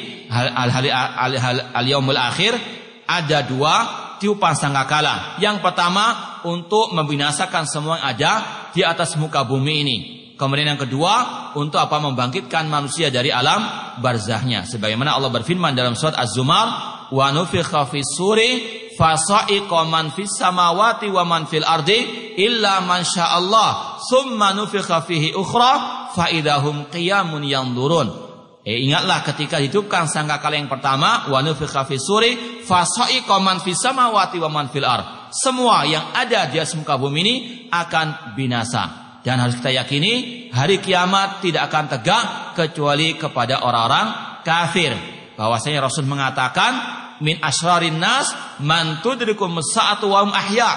[1.75, 2.55] al-yaumul akhir
[3.03, 5.35] ada dua tiupan sangkakala.
[5.43, 8.31] Yang pertama untuk membinasakan semua yang ada
[8.71, 9.97] di atas muka bumi ini.
[10.39, 13.67] Kemudian yang kedua untuk apa membangkitkan manusia dari alam
[13.99, 14.63] barzahnya.
[14.63, 16.67] Sebagaimana Allah berfirman dalam surat Az-Zumar,
[17.11, 18.51] "Wa nufikha fis suri
[18.95, 26.09] fasa'iqa man fis samawati wa man fil ardi illa man Allah summa nufikha fihi ukhra
[26.13, 28.32] faidahum qiyamun yanzurun.
[28.63, 34.39] Eh, ingatlah ketika hidupkan sangkakala yang pertama wa nufikha fi suri fasaiqa man fis samawati
[34.39, 35.35] wa man fil ard.
[35.35, 37.35] Semua yang ada di atas muka bumi ini
[37.67, 39.19] akan binasa.
[39.19, 42.23] Dan harus kita yakini hari kiamat tidak akan tegak
[42.55, 44.95] kecuali kepada orang-orang kafir.
[45.35, 46.71] Bahwasanya Rasul mengatakan
[47.19, 48.31] min asrarin nas
[48.63, 50.71] man tudrikum sa'atu wa ahya.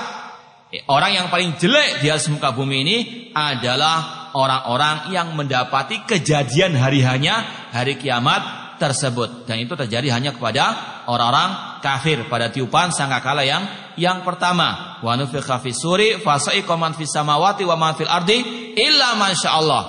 [0.74, 2.96] Eh, orang yang paling jelek di atas muka bumi ini
[3.30, 7.40] adalah orang-orang yang mendapati kejadian hari hanya
[7.72, 9.48] hari kiamat tersebut.
[9.48, 10.76] Dan itu terjadi hanya kepada
[11.08, 13.64] orang-orang kafir pada tiupan sangkakala yang
[13.96, 15.00] yang pertama.
[15.00, 18.44] Wa nufikha fis suri fasaiqa man fis samawati wa man fil ardi
[18.76, 19.16] illa
[19.48, 19.82] Allah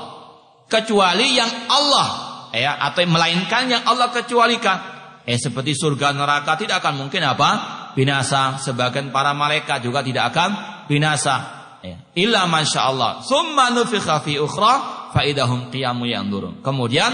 [0.72, 2.08] kecuali yang Allah
[2.56, 4.96] ya atau melainkan yang Allah kecualikan.
[5.28, 7.76] Eh seperti surga neraka tidak akan mungkin apa?
[7.92, 8.56] Binasa.
[8.64, 10.50] Sebagian para malaikat juga tidak akan
[10.88, 11.57] binasa.
[11.86, 11.98] Ya.
[12.18, 13.12] Illa masya Allah.
[13.22, 16.62] Summa nufikha fi ukhra faidahum qiyamu yanzurun.
[16.66, 17.14] Kemudian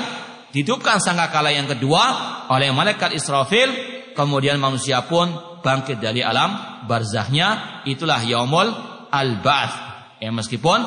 [0.55, 2.03] dihidupkan sangkakala yang kedua
[2.49, 3.91] oleh malaikat Israfil.
[4.13, 5.31] Kemudian manusia pun
[5.65, 7.81] bangkit dari alam barzahnya.
[7.89, 8.69] Itulah yaumul
[9.09, 9.75] al-ba'th.
[10.21, 10.79] Ya, meskipun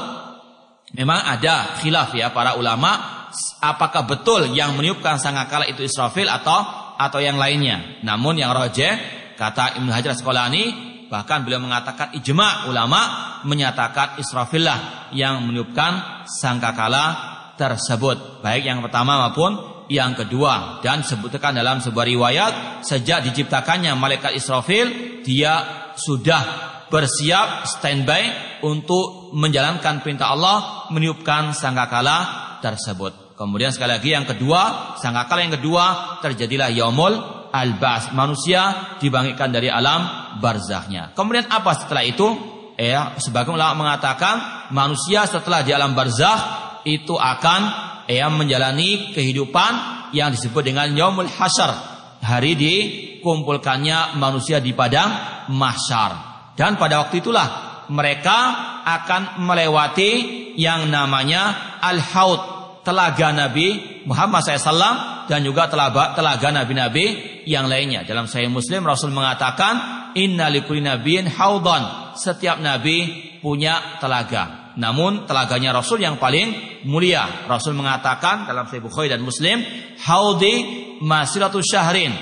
[0.97, 3.29] memang ada khilaf ya para ulama
[3.61, 6.65] apakah betul yang meniupkan sangkakala itu Israfil atau
[6.97, 8.01] atau yang lainnya.
[8.01, 13.01] Namun yang rojeh Kata Ibnu Hajar Asqalani bahkan beliau mengatakan ijma ulama
[13.47, 21.79] menyatakan Israfillah yang meniupkan sangkakala tersebut baik yang pertama maupun yang kedua dan sebutkan dalam
[21.79, 25.63] sebuah riwayat sejak diciptakannya malaikat Israfil dia
[25.95, 26.43] sudah
[26.87, 28.23] bersiap standby
[28.63, 33.37] untuk menjalankan perintah Allah meniupkan sangkakala tersebut.
[33.37, 40.37] Kemudian sekali lagi yang kedua, sangkakala yang kedua terjadilah yaumul al-bas manusia dibangkitkan dari alam
[40.37, 41.17] barzahnya.
[41.17, 42.29] Kemudian apa setelah itu?
[42.77, 46.37] Ya sebagian ulama mengatakan manusia setelah di alam barzah
[46.85, 47.61] itu akan
[48.05, 49.73] ya menjalani kehidupan
[50.13, 51.97] yang disebut dengan yaumul hasyar.
[52.21, 55.09] Hari dikumpulkannya manusia di padang
[55.49, 56.37] mahsyar.
[56.53, 57.49] Dan pada waktu itulah
[57.89, 58.39] mereka
[58.85, 60.13] akan melewati
[60.59, 68.07] yang namanya al-haud telaga Nabi Muhammad SAW dan juga telaga, telaga nabi-nabi yang lainnya.
[68.07, 69.75] Dalam Sahih Muslim Rasul mengatakan
[70.15, 70.87] inna likulli
[71.27, 72.15] haudhan.
[72.17, 73.07] Setiap nabi
[73.43, 74.75] punya telaga.
[74.81, 77.47] Namun telaganya Rasul yang paling mulia.
[77.51, 79.61] Rasul mengatakan dalam Sahih Bukhari dan Muslim,
[80.07, 80.55] haudi
[81.03, 82.15] masiratu syahrin.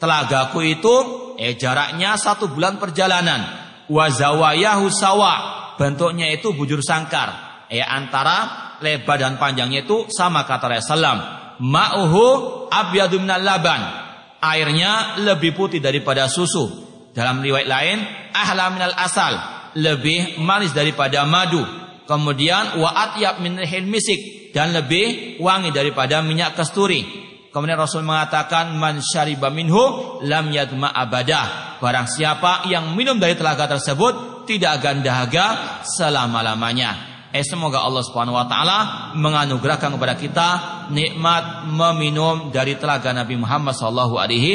[0.00, 0.94] Telagaku itu
[1.36, 3.40] eh jaraknya satu bulan perjalanan.
[3.90, 5.34] Wazawayahu sawa.
[5.76, 7.64] Bentuknya itu bujur sangkar.
[7.70, 13.80] Eh antara lebar dan panjangnya itu sama kata Rasulullah ma'uhu abyadu minal laban.
[14.40, 16.88] Airnya lebih putih daripada susu.
[17.12, 17.98] Dalam riwayat lain,
[18.32, 19.36] ahla minal asal,
[19.76, 21.60] lebih manis daripada madu.
[22.08, 27.06] Kemudian wa atyab min misik dan lebih wangi daripada minyak kasturi.
[27.50, 31.78] Kemudian Rasul mengatakan man syariba minhu lam yadma abadah.
[31.82, 35.46] Barang siapa yang minum dari telaga tersebut tidak akan dahaga
[35.82, 37.09] selama-lamanya.
[37.30, 38.78] Eh semoga Allah Subhanahu wa taala
[39.14, 40.48] menganugerahkan kepada kita
[40.90, 44.52] nikmat meminum dari telaga Nabi Muhammad sallallahu alaihi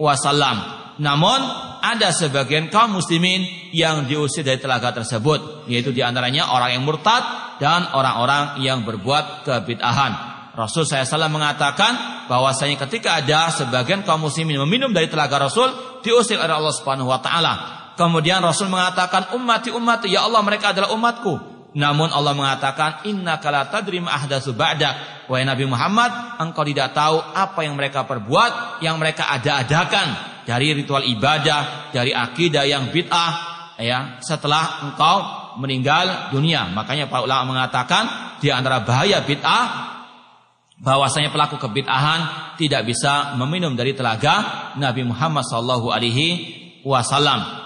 [0.00, 0.56] wasallam.
[1.04, 1.40] Namun
[1.84, 3.44] ada sebagian kaum muslimin
[3.76, 7.20] yang diusir dari telaga tersebut, yaitu di antaranya orang yang murtad
[7.60, 10.12] dan orang-orang yang berbuat kebid'ahan.
[10.56, 16.40] Rasul saya salah mengatakan bahwasanya ketika ada sebagian kaum muslimin meminum dari telaga Rasul diusir
[16.40, 17.54] oleh Allah Subhanahu wa taala.
[18.00, 19.68] Kemudian Rasul mengatakan ummati
[20.08, 21.53] ya Allah mereka adalah umatku.
[21.74, 25.26] Namun Allah mengatakan inna kala tadrim ahdatsu ba'dak.
[25.26, 31.02] Wahai Nabi Muhammad, engkau tidak tahu apa yang mereka perbuat, yang mereka ada-adakan dari ritual
[31.02, 33.32] ibadah, dari akidah yang bid'ah
[33.82, 35.16] ya, setelah engkau
[35.58, 36.70] meninggal dunia.
[36.70, 39.66] Makanya para ulama mengatakan di antara bahaya bid'ah
[40.78, 46.26] bahwasanya pelaku kebid'ahan tidak bisa meminum dari telaga Nabi Muhammad sallallahu alaihi
[46.86, 47.64] wasallam.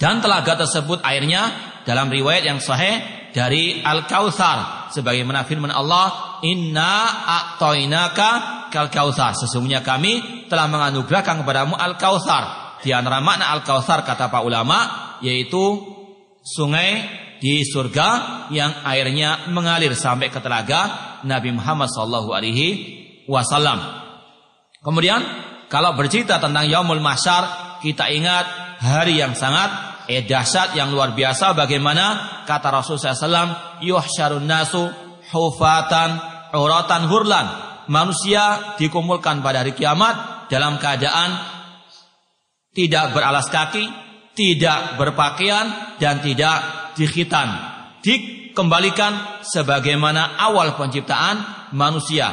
[0.00, 1.52] Dan telaga tersebut airnya
[1.84, 4.90] dalam riwayat yang sahih dari Al-Kautsar.
[4.90, 8.30] Sebagaimana firman Allah inna a'tainaka
[8.70, 12.76] kal kautsar sesungguhnya kami telah menganugerahkan kepadamu Al-Kautsar.
[12.80, 14.78] Di antara makna Al-Kautsar kata para ulama
[15.20, 15.78] yaitu
[16.42, 17.06] sungai
[17.40, 18.08] di surga
[18.52, 22.68] yang airnya mengalir sampai ke telaga Nabi Muhammad sallallahu alaihi
[23.24, 23.80] wasallam.
[24.80, 25.20] Kemudian
[25.68, 28.44] kalau bercerita tentang Yaumul Mahsyar kita ingat
[28.80, 34.90] hari yang sangat eh dahsyat yang luar biasa bagaimana kata Rasul SAW yuhsyarun nasu
[35.30, 36.18] hufatan
[36.50, 37.46] uratan hurlan.
[37.86, 41.30] Manusia dikumpulkan pada hari kiamat dalam keadaan
[42.70, 43.82] tidak beralas kaki
[44.34, 46.62] tidak berpakaian dan tidak
[46.94, 47.50] dikhitan.
[48.00, 52.30] Dikembalikan sebagaimana awal penciptaan manusia.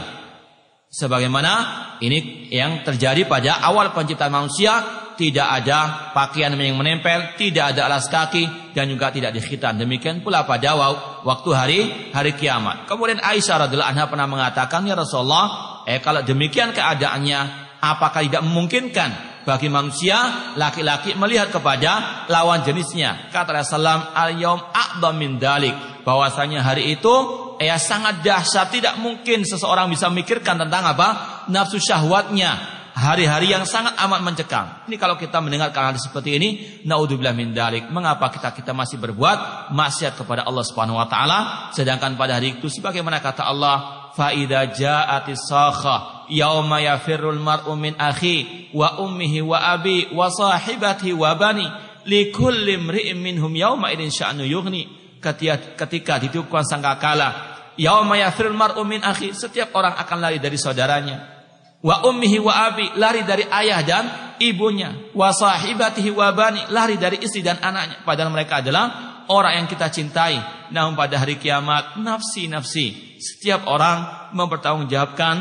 [0.87, 1.51] Sebagaimana
[1.99, 4.81] ini yang terjadi pada awal penciptaan manusia
[5.17, 9.81] tidak ada pakaian yang menempel, tidak ada alas kaki dan juga tidak dikhitan.
[9.81, 10.77] Demikian pula pada
[11.25, 11.79] waktu hari
[12.13, 12.85] hari kiamat.
[12.85, 17.39] Kemudian Aisyah radhiallahu anha pernah mengatakan ya Rasulullah, eh kalau demikian keadaannya,
[17.81, 20.19] apakah tidak memungkinkan bagi manusia
[20.59, 23.31] laki-laki melihat kepada lawan jenisnya.
[23.31, 26.03] Kata Rasulullah a'dham min dalik.
[26.03, 27.15] Bahwasanya hari itu
[27.59, 31.09] ya sangat dahsyat tidak mungkin seseorang bisa memikirkan tentang apa?
[31.47, 34.65] nafsu syahwatnya, hari-hari yang sangat amat mencekam.
[34.89, 36.49] Ini kalau kita mendengar hal seperti ini,
[36.81, 37.93] naudzubillah min dalik.
[37.93, 42.65] Mengapa kita kita masih berbuat maksiat kepada Allah Subhanahu wa taala sedangkan pada hari itu
[42.73, 49.61] sebagaimana kata Allah, fa idza ja'atis sakha yauma yafirrul mar'u min akhi wa ummihi wa
[49.61, 51.69] abi wa sahibati wa bani
[52.09, 55.05] likulli imri'in minhum yauma idin sya'nu yughni.
[55.21, 57.29] Ketika, ketika ditiupkan sangkakala,
[57.77, 61.36] yauma yafirrul mar'u min akhi, setiap orang akan lari dari saudaranya
[61.81, 64.05] wa ummihi wa abi lari dari ayah dan
[64.41, 65.13] ibunya.
[65.13, 68.01] Wa sahibatihi wa bani lari dari istri dan anaknya.
[68.05, 68.85] Padahal mereka adalah
[69.29, 70.39] orang yang kita cintai.
[70.73, 75.35] Namun pada hari kiamat nafsi-nafsi setiap orang mempertanggungjawabkan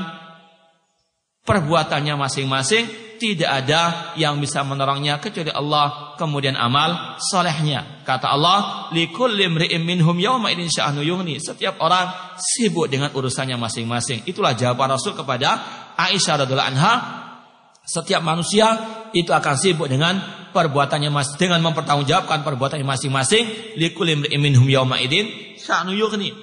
[1.46, 3.05] perbuatannya masing-masing.
[3.16, 8.05] Tidak ada yang bisa menolongnya kecuali Allah kemudian amal solehnya.
[8.05, 14.29] Kata Allah likulli imri'in minhum yawma idin setiap orang sibuk dengan urusannya masing-masing.
[14.29, 15.64] Itulah jawaban Rasul kepada
[15.96, 16.94] Aisyah radhiallahu anha
[17.87, 18.66] setiap manusia
[19.14, 20.18] itu akan sibuk dengan
[20.50, 23.76] perbuatannya mas dengan mempertanggungjawabkan perbuatannya masing-masing.
[23.78, 26.35] Likulli imri'in minhum yawma idin sya'nu yughni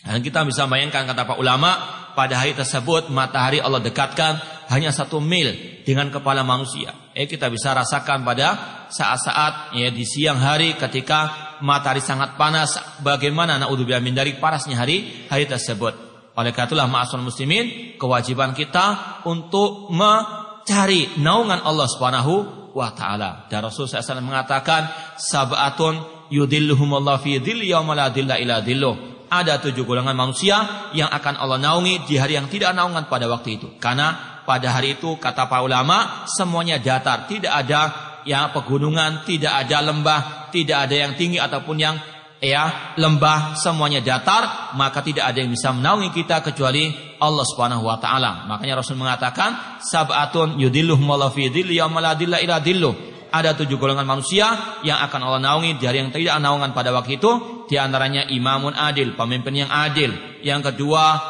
[0.00, 1.70] Dan kita bisa bayangkan kata Pak ulama
[2.18, 5.54] pada hari tersebut matahari Allah dekatkan hanya satu mil
[5.86, 6.94] dengan kepala manusia.
[7.14, 8.48] Eh kita bisa rasakan pada
[8.90, 15.26] saat-saat ya di siang hari ketika matahari sangat panas bagaimana naudzubillah min dari panasnya hari
[15.28, 16.10] hari tersebut.
[16.36, 22.34] Oleh karena itulah muslimin kewajiban kita untuk mencari naungan Allah Subhanahu
[22.72, 23.50] wa taala.
[23.50, 30.18] Dan Rasul SAW mengatakan sab'atun yudilluhumullah fi dhilli yauma la dhilla dhilluh ada tujuh golongan
[30.18, 33.78] manusia yang akan Allah naungi di hari yang tidak naungan pada waktu itu.
[33.78, 39.84] Karena pada hari itu kata para ulama semuanya datar, tidak ada ya pegunungan, tidak ada
[39.84, 41.96] lembah, tidak ada yang tinggi ataupun yang
[42.40, 48.00] ya lembah, semuanya datar, maka tidak ada yang bisa menaungi kita kecuali Allah Subhanahu wa
[48.00, 48.48] taala.
[48.48, 54.04] Makanya Rasul mengatakan sab'atun yudilluhumullahu fi dhilli yauma la dhilla illa dhilluh ada tujuh golongan
[54.04, 54.50] manusia
[54.82, 57.62] yang akan Allah naungi di hari yang tidak naungan pada waktu itu.
[57.70, 60.10] Di antaranya imamun adil, pemimpin yang adil.
[60.42, 61.22] Yang kedua,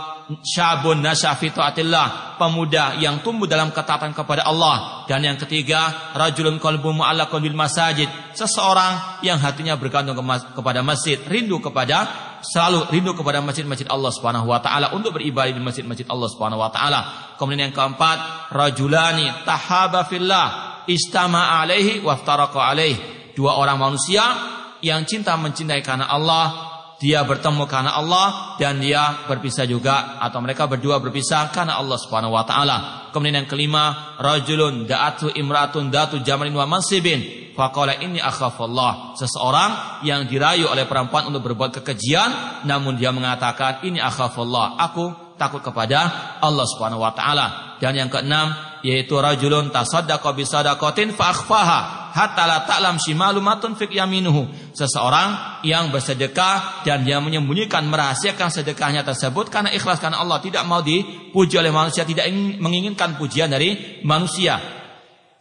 [0.42, 5.04] syabun nasyafi taatillah, pemuda yang tumbuh dalam ketaatan kepada Allah.
[5.10, 10.14] Dan yang ketiga, rajulun qalbu mu'allaqun bil masajid, seseorang yang hatinya bergantung
[10.54, 15.60] kepada masjid, rindu kepada selalu rindu kepada masjid-masjid Allah Subhanahu wa taala untuk beribadah di
[15.60, 17.00] masjid-masjid Allah Subhanahu wa taala.
[17.36, 20.48] Kemudian yang keempat, rajulani tahaba fillah,
[20.88, 23.32] istama alaihi waftaraqa alaihi.
[23.36, 24.24] Dua orang manusia
[24.80, 26.69] yang cinta mencintai karena Allah,
[27.00, 32.36] dia bertemu karena Allah dan dia berpisah juga atau mereka berdua berpisah karena Allah Subhanahu
[32.36, 33.08] wa taala.
[33.08, 37.50] Kemudian yang kelima, rajulun da'atu imratun datu jamalin wa mansibin.
[37.56, 39.16] Faqala ini akhafullah.
[39.16, 44.76] Seseorang yang dirayu oleh perempuan untuk berbuat kekejian namun dia mengatakan ini akhafullah.
[44.78, 47.80] Aku takut kepada Allah Subhanahu wa taala.
[47.80, 48.52] Dan yang keenam
[48.84, 51.80] yaitu rajulun tasaddaqa bi sadaqatin fa akhfaha
[52.12, 54.76] hatta la ta'lam shimalumatun fi yaminuhu.
[54.76, 60.84] Seseorang yang bersedekah dan dia menyembunyikan merahasiakan sedekahnya tersebut karena ikhlas karena Allah tidak mau
[60.84, 64.79] dipuji oleh manusia, tidak ingin, menginginkan pujian dari manusia.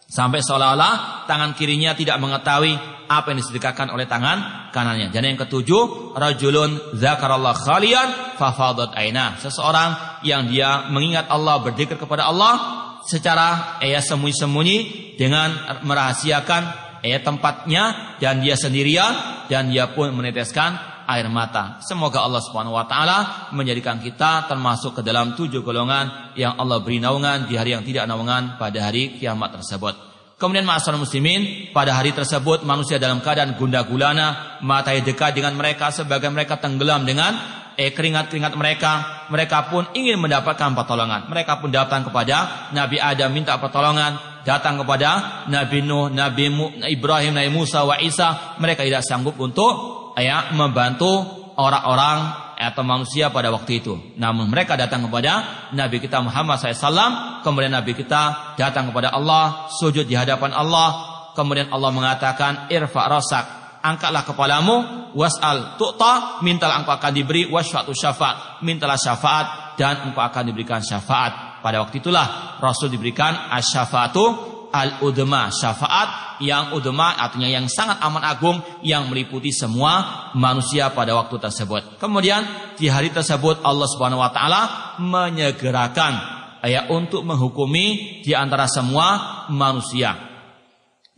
[0.10, 2.74] Sampai seolah-olah tangan kirinya tidak mengetahui
[3.06, 5.14] apa yang disedekahkan oleh tangan kanannya.
[5.14, 9.38] Dan yang ketujuh, rajulun zakarallah khalian fafadat aina.
[9.38, 12.58] Seseorang yang dia mengingat Allah, berzikir kepada Allah
[13.06, 14.78] secara ya sembunyi-sembunyi
[15.18, 21.82] dengan merahasiakan ya tempatnya dan dia sendirian dan dia pun meneteskan air mata.
[21.82, 27.02] Semoga Allah Subhanahu wa taala menjadikan kita termasuk ke dalam tujuh golongan yang Allah beri
[27.02, 30.10] naungan di hari yang tidak naungan pada hari kiamat tersebut.
[30.40, 35.92] Kemudian ma'asal muslimin, pada hari tersebut manusia dalam keadaan gundah gulana, matahari dekat dengan mereka
[35.92, 37.36] sebagai mereka tenggelam dengan
[37.76, 38.92] eh, keringat-keringat mereka.
[39.28, 41.28] Mereka pun ingin mendapatkan pertolongan.
[41.28, 44.44] Mereka pun datang kepada Nabi Adam minta pertolongan.
[44.48, 46.48] Datang kepada Nabi Nuh, Nabi
[46.88, 48.56] Ibrahim, Nabi Musa, wa Isa.
[48.64, 51.26] Mereka tidak sanggup untuk ya, membantu
[51.60, 53.96] orang-orang atau manusia pada waktu itu.
[54.20, 57.40] Namun mereka datang kepada Nabi kita Muhammad SAW.
[57.40, 59.72] Kemudian Nabi kita datang kepada Allah.
[59.72, 61.08] Sujud di hadapan Allah.
[61.40, 63.46] Kemudian Allah mengatakan irfa rosak.
[63.80, 64.76] Angkatlah kepalamu.
[65.16, 66.44] Was'al tu'ta.
[66.44, 67.48] Mintalah engkau akan diberi.
[67.48, 68.60] Wasfatu syafaat.
[68.60, 69.80] Mintalah syafaat.
[69.80, 71.64] Dan engkau akan diberikan syafaat.
[71.64, 74.24] Pada waktu itulah Rasul diberikan asyafaatu
[74.72, 81.36] al-udma, syafaat yang udma artinya yang sangat amat agung yang meliputi semua manusia pada waktu
[81.42, 82.00] tersebut.
[82.00, 84.62] Kemudian di hari tersebut Allah Subhanahu wa taala
[85.02, 86.14] menyegerakan
[86.64, 90.30] ya untuk menghukumi di antara semua manusia.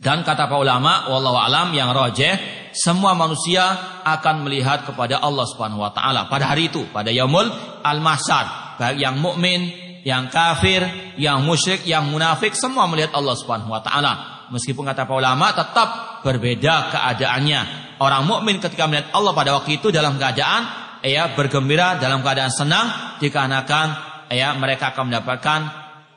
[0.02, 2.34] Dan kata para ulama, wallahu alam yang rojeh,
[2.74, 3.62] semua manusia
[4.02, 7.46] akan melihat kepada Allah Subhanahu wa taala pada hari itu, pada yaumul
[7.86, 10.82] al-mahsyar, baik yang mukmin, yang kafir,
[11.18, 14.12] yang musyrik, yang munafik semua melihat Allah Subhanahu wa taala.
[14.50, 17.60] Meskipun kata para ulama tetap berbeda keadaannya.
[18.02, 20.62] Orang mukmin ketika melihat Allah pada waktu itu dalam keadaan
[21.06, 23.86] ya bergembira, dalam keadaan senang dikarenakan
[24.30, 25.60] ya mereka akan mendapatkan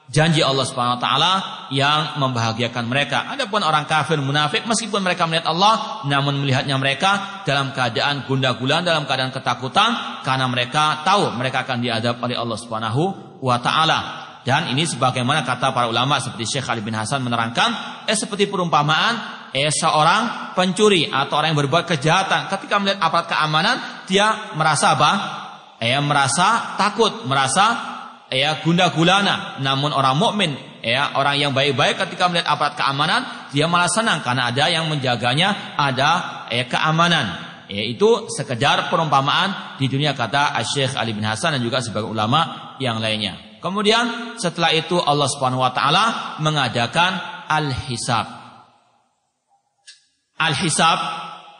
[0.10, 1.34] janji Allah Subhanahu wa taala
[1.74, 3.26] yang membahagiakan mereka.
[3.30, 8.86] Adapun orang kafir munafik meskipun mereka melihat Allah namun melihatnya mereka dalam keadaan gundah gulana,
[8.86, 13.04] dalam keadaan ketakutan karena mereka tahu mereka akan diadab oleh Allah Subhanahu
[13.46, 14.00] wa taala.
[14.41, 19.46] Dan ini sebagaimana kata para ulama seperti Syekh Ali bin Hasan menerangkan, eh seperti perumpamaan
[19.54, 23.76] eh seorang pencuri atau orang yang berbuat kejahatan ketika melihat aparat keamanan
[24.06, 25.12] dia merasa apa?
[25.82, 27.66] Eh merasa takut, merasa
[28.30, 29.58] ya gundah gulana.
[29.66, 30.54] Namun orang mukmin
[30.86, 35.74] ya orang yang baik-baik ketika melihat aparat keamanan dia malah senang karena ada yang menjaganya,
[35.74, 37.41] ada ya keamanan.
[37.66, 42.99] Yaitu sekedar perumpamaan di dunia kata Syekh Ali bin Hasan dan juga sebagai ulama yang
[42.99, 43.59] lainnya.
[43.65, 47.17] Kemudian setelah itu Allah Subhanahu wa taala mengadakan
[47.49, 48.30] al-hisab.
[50.38, 50.99] Al-hisab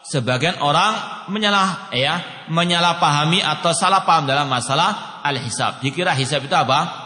[0.06, 5.82] sebagian orang menyalah ya menyalahpahami atau salah paham dalam masalah al-hisab.
[5.82, 7.04] Dikira hisab itu apa?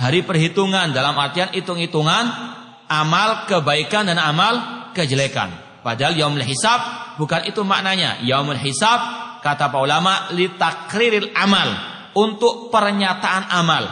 [0.00, 2.24] Hari perhitungan dalam artian hitung-hitungan
[2.90, 5.52] amal kebaikan dan amal kejelekan.
[5.86, 6.80] Padahal yaumul hisab
[7.22, 8.18] bukan itu maknanya.
[8.26, 8.98] Yaumul hisab
[9.46, 13.84] kata para ulama litakriril amal untuk pernyataan amal.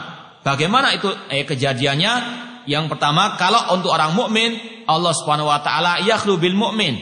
[0.43, 2.47] Bagaimana itu eh, kejadiannya?
[2.69, 6.97] Yang pertama, kalau untuk orang mukmin Allah Subhanahu wa taala yakhlu bil mukmin.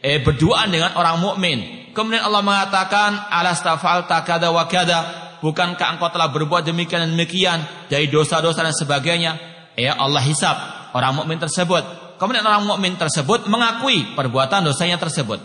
[0.00, 1.88] Eh berduaan dengan orang mukmin.
[1.96, 7.58] Kemudian Allah mengatakan alastafal takada wa kada bukankah engkau telah berbuat demikian dan demikian
[7.88, 9.32] dari dosa-dosa dan sebagainya?
[9.76, 10.56] Ya Allah hisap
[10.92, 12.16] orang mukmin tersebut.
[12.16, 15.40] Kemudian orang mukmin tersebut mengakui perbuatan dosanya tersebut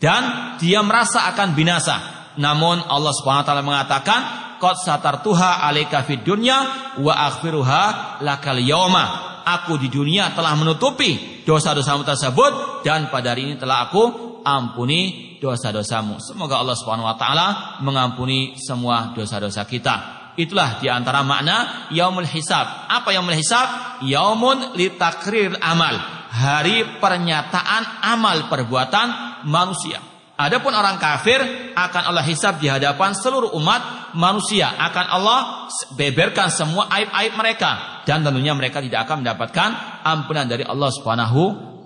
[0.00, 1.96] dan dia merasa akan binasa.
[2.40, 4.20] Namun Allah Subhanahu wa taala mengatakan,
[4.60, 6.58] "Qad satartuha 'alaika fid dunya
[7.00, 7.82] wa akhfiruha
[8.20, 14.30] lakal yauma." Aku di dunia telah menutupi dosa-dosamu tersebut dan pada hari ini telah aku
[14.44, 16.20] ampuni dosa-dosamu.
[16.20, 17.46] Semoga Allah Subhanahu wa taala
[17.80, 20.20] mengampuni semua dosa-dosa kita.
[20.36, 22.86] Itulah di antara makna yaumul hisab.
[22.86, 24.00] Apa yaumul hisab?
[24.06, 25.96] Yaumun litakrir amal.
[26.30, 30.09] Hari pernyataan amal perbuatan manusia.
[30.40, 31.36] Adapun orang kafir
[31.76, 34.72] akan Allah hisab di hadapan seluruh umat manusia.
[34.72, 39.68] Akan Allah beberkan semua aib-aib mereka dan tentunya mereka tidak akan mendapatkan
[40.00, 41.42] ampunan dari Allah Subhanahu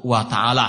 [0.06, 0.66] wa taala.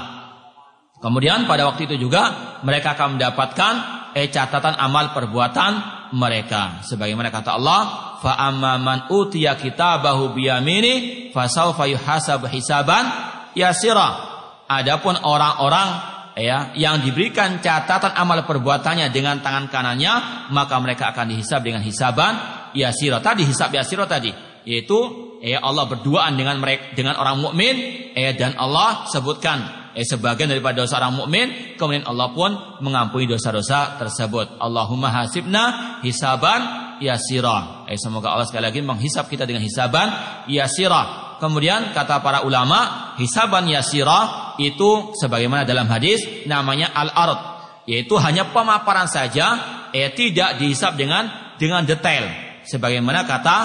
[0.98, 3.74] Kemudian pada waktu itu juga mereka akan mendapatkan
[4.18, 5.72] eh catatan amal perbuatan
[6.18, 6.82] mereka.
[6.82, 7.82] Sebagaimana kata Allah,
[8.18, 13.06] fa amman utiya kitabahu biyamini fasawfa yuhasab hisaban
[13.54, 14.34] yasira.
[14.66, 20.14] Adapun orang-orang ya yang diberikan catatan amal perbuatannya dengan tangan kanannya,
[20.52, 22.36] maka mereka akan dihisab dengan hisaban
[22.76, 23.24] yasira.
[23.24, 24.32] Tadi hisab yasira tadi
[24.66, 24.98] yaitu
[25.46, 27.76] ya Allah berduaan dengan mereka dengan orang mukmin
[28.18, 31.48] eh dan Allah sebutkan eh, sebagian daripada dosa orang mukmin,
[31.80, 32.52] kemudian Allah pun
[32.84, 34.60] mengampuni dosa-dosa tersebut.
[34.60, 37.88] Allahumma hasibna hisaban yasira.
[37.88, 40.12] Eh, semoga Allah sekali lagi menghisap kita dengan hisaban
[40.52, 41.25] yasira.
[41.40, 47.40] Kemudian kata para ulama, hisaban yasira itu sebagaimana dalam hadis namanya al-ard,
[47.86, 49.60] yaitu hanya pemaparan saja,
[49.92, 52.28] eh tidak dihisap dengan dengan detail.
[52.66, 53.58] Sebagaimana kata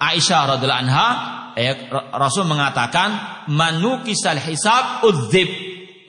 [0.00, 1.08] Aisyah radhiallahu anha
[1.54, 5.46] eh, Rasul mengatakan manukisal hisab udzib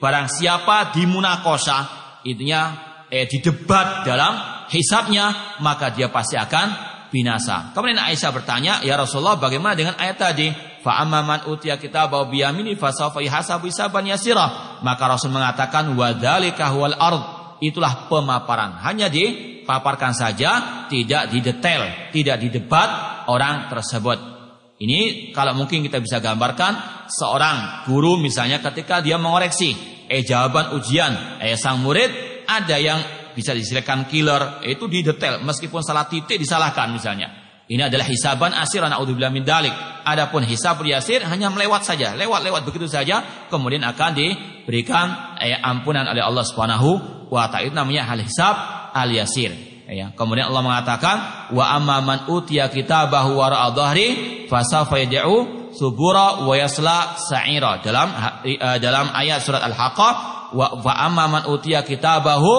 [0.02, 1.86] barang siapa dimunakosa
[2.26, 2.74] itunya
[3.08, 7.70] eh, didebat dalam hisabnya maka dia pasti akan binasa.
[7.72, 10.50] Kemudian Aisyah bertanya, "Ya Rasulullah, bagaimana dengan ayat tadi?
[10.86, 16.94] Fa amman utiya kitabau biyamini fasawfa yuhasabu hisaban yasira." Maka Rasul mengatakan, "Wa dzalika huwal
[16.94, 17.22] ard."
[17.58, 18.78] Itulah pemaparan.
[18.86, 22.90] Hanya dipaparkan saja, tidak didetail, tidak didebat
[23.26, 24.36] orang tersebut.
[24.76, 29.72] Ini kalau mungkin kita bisa gambarkan seorang guru misalnya ketika dia mengoreksi
[30.04, 33.00] eh jawaban ujian eh sang murid ada yang
[33.32, 37.45] bisa disilakan killer itu di detail meskipun salah titik disalahkan misalnya.
[37.66, 39.74] Ini adalah hisaban asir naudzubillah min dalik.
[40.06, 46.22] Adapun hisab yasir hanya melewat saja, lewat-lewat begitu saja kemudian akan diberikan eh, ampunan oleh
[46.22, 46.90] Allah Subhanahu
[47.26, 47.66] wa taala.
[47.66, 48.54] Itu namanya hal hisab
[48.94, 49.50] al yasir.
[49.86, 50.14] Ya.
[50.14, 51.16] Kemudian Allah mengatakan
[51.54, 59.12] wa amman utiya kitabahu wara'a dhahri fasawfa yad'u subura wa yasla sa'ira dalam uh, dalam
[59.14, 60.14] ayat surat Al-Haqqah
[60.54, 62.54] wa fa amma man utiya kitabahu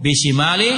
[0.00, 0.70] bishimali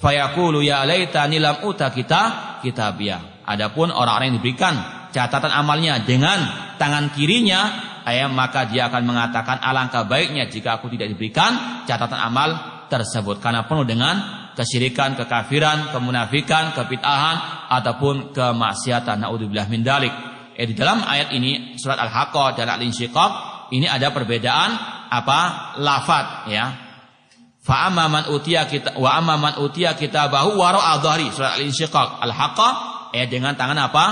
[0.00, 2.22] fayaqulu ya laitani lam uta kita
[2.66, 3.46] kitabiyah.
[3.46, 4.74] Adapun orang-orang yang diberikan
[5.14, 6.42] catatan amalnya dengan
[6.82, 7.60] tangan kirinya,
[8.02, 12.50] ayah maka dia akan mengatakan alangkah baiknya jika aku tidak diberikan catatan amal
[12.90, 19.22] tersebut karena penuh dengan kesyirikan, kekafiran, kemunafikan, kepitahan ataupun kemaksiatan.
[19.22, 20.10] Naudzubillah min dalik.
[20.56, 23.32] Eh, di dalam ayat ini surat Al-Haqqah dan Al-Insyiqaq
[23.76, 24.70] ini ada perbedaan
[25.12, 25.74] apa?
[25.78, 26.85] lafaz ya.
[27.66, 32.22] Fa amma man utiya kita wa amma man utiya kitabahu wara dhahri surat Al-Insyiqaq.
[32.22, 32.72] Al-Haqqah
[33.10, 34.04] eh dengan tangan apa?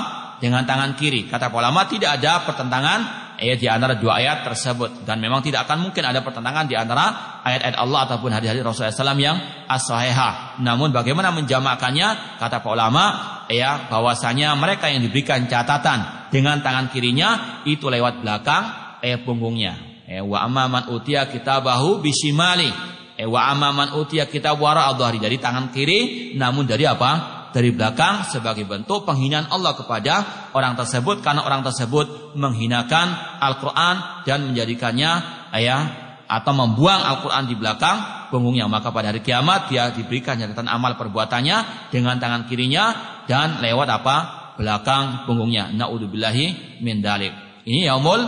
[0.42, 1.30] Dengan tangan kiri.
[1.30, 5.86] Kata ulama tidak ada pertentangan ayat di antara dua ayat tersebut dan memang tidak akan
[5.86, 9.38] mungkin ada pertentangan di antara ayat-ayat Allah ataupun hadis-hadis Rasulullah SAW yang
[9.70, 10.58] as-sahihah.
[10.58, 12.38] Namun bagaimana menjamakannya?
[12.42, 13.04] Kata para ulama
[13.46, 19.94] ya bahwasanya mereka yang diberikan catatan dengan tangan kirinya itu lewat belakang ayat punggungnya.
[20.04, 22.93] Eh, wa amman utia kitabahu bisimali.
[23.14, 27.34] Eh, wa amman utia kitab wara dari tangan kiri namun dari apa?
[27.54, 30.14] dari belakang sebagai bentuk penghinaan Allah kepada
[30.50, 31.22] orang tersebut.
[31.22, 35.10] Karena orang tersebut menghinakan Al-Qur'an dan menjadikannya
[35.54, 35.82] ayah
[36.26, 38.66] atau membuang Al-Qur'an di belakang punggungnya.
[38.66, 42.84] Maka pada hari kiamat dia diberikan catatan amal perbuatannya dengan tangan kirinya
[43.30, 44.16] dan lewat apa?
[44.58, 45.70] Belakang punggungnya.
[45.70, 47.30] Naudzubillahi min dalik.
[47.62, 48.20] Ini yaumul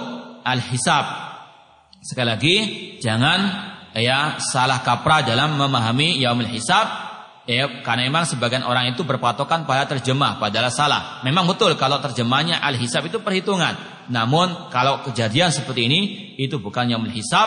[0.46, 1.26] al-hisab.
[1.98, 2.56] Sekali lagi
[3.02, 7.06] jangan ya salah kaprah dalam memahami yaumul hisab
[7.46, 11.22] Ya, karena memang sebagian orang itu berpatokan pada terjemah, padahal salah.
[11.22, 13.78] Memang betul kalau terjemahnya al-hisab itu perhitungan.
[14.10, 16.00] Namun kalau kejadian seperti ini
[16.42, 17.46] itu bukan yaumul hisab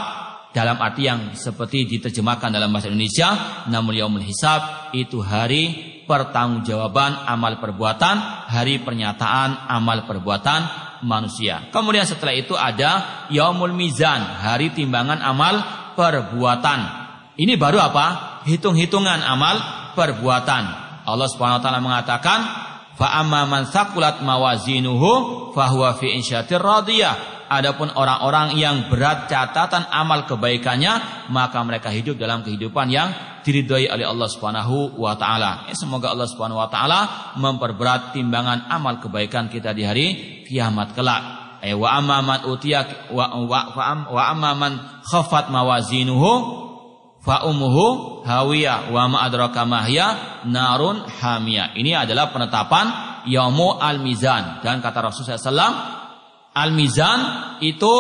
[0.56, 3.28] dalam arti yang seperti diterjemahkan dalam bahasa Indonesia,
[3.68, 11.68] namun yaumul hisab itu hari pertanggungjawaban amal perbuatan, hari pernyataan amal perbuatan manusia.
[11.76, 16.80] Kemudian setelah itu ada yaumul mizan, hari timbangan amal perbuatan.
[17.36, 18.08] Ini baru apa?
[18.48, 19.60] Hitung-hitungan amal
[20.00, 20.64] perbuatan.
[21.04, 22.40] Allah Subhanahu wa taala mengatakan,
[22.96, 30.30] "Fa amma man thaqulat mawazinuhu fahuwa fi insyatir radiyah." Adapun orang-orang yang berat catatan amal
[30.30, 33.10] kebaikannya, maka mereka hidup dalam kehidupan yang
[33.42, 35.66] diridhoi oleh Allah Subhanahu wa taala.
[35.66, 40.08] Ya, semoga Allah Subhanahu wa taala memperberat timbangan amal kebaikan kita di hari
[40.46, 41.39] kiamat kelak.
[41.60, 43.62] Eh, wa amma man utiya wa wa,
[44.08, 44.74] wa amma man
[45.52, 46.32] mawazinuhu
[47.20, 51.76] fa ummuhu hawiyah wa ma adraka mahya narun hamiyah.
[51.76, 52.88] Ini adalah penetapan
[53.28, 55.76] yaumu al-mizan dan kata Rasulullah SAW
[56.56, 57.20] al-mizan
[57.60, 57.94] itu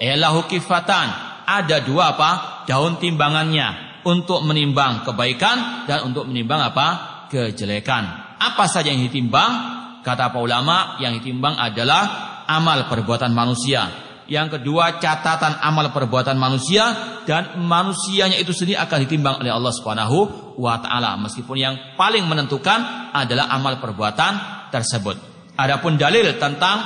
[0.00, 1.30] elahu kifatan.
[1.42, 2.64] Ada dua apa?
[2.64, 7.12] Daun timbangannya untuk menimbang kebaikan dan untuk menimbang apa?
[7.32, 8.36] kejelekan.
[8.36, 9.80] Apa saja yang ditimbang?
[10.04, 16.88] Kata para ulama, yang ditimbang adalah amal perbuatan manusia yang kedua catatan amal perbuatan manusia
[17.28, 20.18] dan manusianya itu sendiri akan ditimbang oleh Allah Subhanahu
[20.56, 24.32] wa taala meskipun yang paling menentukan adalah amal perbuatan
[24.72, 25.20] tersebut.
[25.58, 26.80] Adapun dalil tentang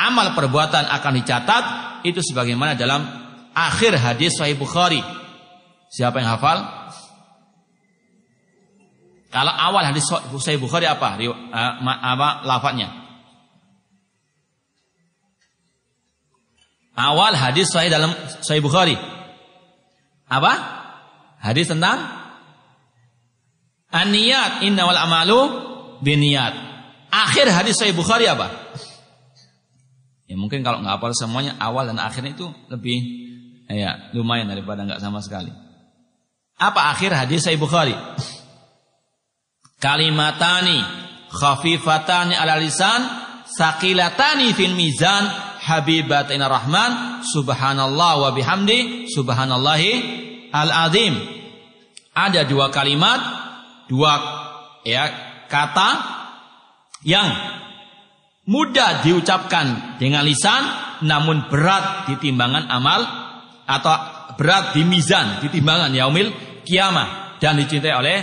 [0.00, 1.64] amal perbuatan akan dicatat
[2.08, 3.04] itu sebagaimana dalam
[3.52, 5.04] akhir hadis Sahih Bukhari.
[5.92, 6.58] Siapa yang hafal?
[9.28, 10.08] Kalau awal hadis
[10.40, 11.20] Sahih Bukhari apa?
[11.20, 11.28] Eh,
[11.84, 12.97] apa lafadznya?
[16.98, 18.10] Awal hadis sahih dalam
[18.42, 18.98] Sahih Bukhari.
[20.26, 20.52] Apa?
[21.38, 22.02] Hadis tentang
[23.94, 25.40] an-niyat innamal amalu
[26.02, 26.58] biniyat.
[27.08, 28.50] Akhir hadis Sahih Bukhari apa?
[30.26, 32.98] Ya mungkin kalau nggak hafal semuanya awal dan akhirnya itu lebih
[33.70, 35.54] ya lumayan daripada nggak sama sekali.
[36.58, 37.94] Apa akhir hadis Sahih Bukhari?
[39.78, 40.82] Kalimatani
[41.30, 43.06] khafifatani ala lisan
[43.46, 49.92] saqilatani fil mizan habibatin rahman subhanallah wa bihamdi subhanallahi
[50.48, 51.12] al-azim
[52.16, 53.20] ada dua kalimat
[53.84, 54.16] dua
[54.88, 55.12] ya
[55.52, 55.90] kata
[57.04, 57.28] yang
[58.48, 60.64] mudah diucapkan dengan lisan
[61.04, 63.04] namun berat di timbangan amal
[63.68, 63.96] atau
[64.40, 66.32] berat di mizan di timbangan yaumil
[66.64, 68.18] kiamah dan dicintai oleh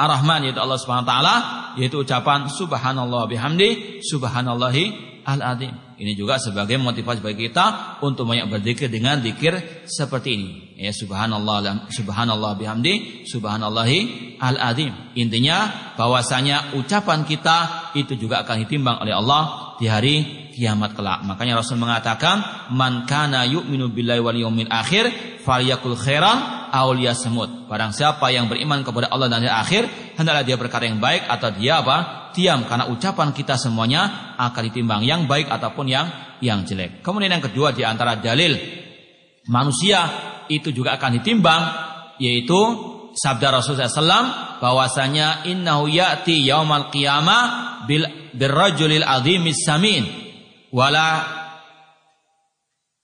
[0.00, 1.36] Ar-Rahman yaitu Allah Subhanahu wa taala
[1.76, 4.84] yaitu ucapan subhanallah bihamdi subhanallahi
[5.28, 5.89] al-azim.
[6.00, 10.69] Ini juga sebagai motivasi bagi kita untuk banyak berzikir dengan zikir seperti ini.
[10.80, 15.12] Ya subhanallah subhanallah bihamdi subhanallahi al-azim.
[15.12, 21.20] Intinya bahwasanya ucapan kita itu juga akan ditimbang oleh Allah di hari kiamat kelak.
[21.28, 25.12] Makanya Rasul mengatakan, "Man kana yu'minu billahi wal yawmil akhir
[25.44, 29.82] falyakul khairan aw liyasmut." Barang siapa yang beriman kepada Allah dan hari akhir,
[30.16, 32.32] hendaklah dia berkata yang baik atau dia apa?
[32.32, 36.08] Diam karena ucapan kita semuanya akan ditimbang yang baik ataupun yang
[36.40, 37.04] yang jelek.
[37.04, 38.56] Kemudian yang kedua di antara dalil
[39.48, 40.08] manusia
[40.50, 41.62] itu juga akan ditimbang
[42.20, 42.58] yaitu
[43.16, 48.04] sabda Rasulullah SAW bahwasanya innahu ya'ti yaumal qiyamah bil
[48.36, 50.04] birrajulil azimis samin
[50.70, 51.40] wala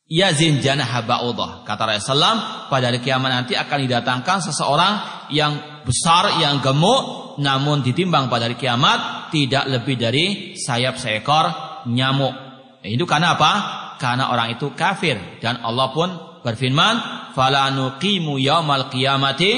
[0.07, 1.67] yazin janah ba'udah.
[1.67, 4.93] Kata Rasulullah pada hari kiamat nanti akan didatangkan seseorang
[5.35, 11.51] yang besar, yang gemuk, namun ditimbang pada hari kiamat tidak lebih dari sayap seekor
[11.91, 12.35] nyamuk.
[12.83, 13.53] Nah, itu karena apa?
[13.97, 16.09] Karena orang itu kafir dan Allah pun
[16.45, 16.95] berfirman,
[17.33, 19.53] "Fala nuqimu yaumal qiyamati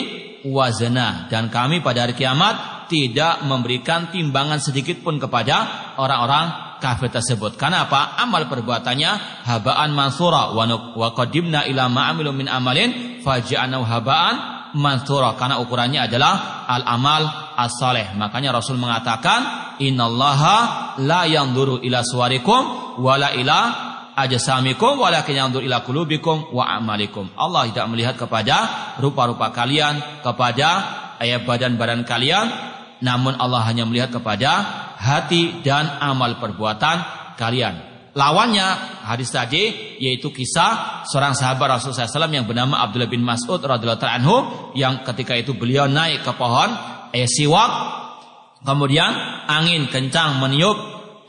[0.47, 7.59] wazna." Dan kami pada hari kiamat tidak memberikan timbangan sedikit pun kepada orang-orang kafir tersebut.
[7.59, 8.17] Karena apa?
[8.23, 14.35] Amal perbuatannya habaan mansura wa qadimna ila ma'amilu min amalin faj'anahu habaan
[14.79, 17.23] mansura karena ukurannya adalah al amal
[17.59, 18.15] as-saleh.
[18.17, 20.57] Makanya Rasul mengatakan innallaha
[21.03, 23.88] la yanzuru ila suwarikum wala ila
[24.19, 27.31] ajsamikum walakin yanzur ila qulubikum wa amalikum.
[27.39, 28.57] Allah tidak melihat kepada
[28.99, 30.69] rupa-rupa kalian, kepada
[31.23, 32.47] ayat badan-badan kalian,
[33.03, 34.67] namun Allah hanya melihat kepada
[34.99, 36.97] hati dan amal perbuatan
[37.39, 37.89] kalian.
[38.19, 38.67] Lawannya
[39.07, 44.37] hadis tadi yaitu kisah seorang sahabat Rasulullah SAW yang bernama Abdullah bin Mas'ud radhiyallahu anhu
[44.75, 46.67] yang ketika itu beliau naik ke pohon
[47.15, 47.71] eh, siwak
[48.67, 49.15] kemudian
[49.47, 50.75] angin kencang meniup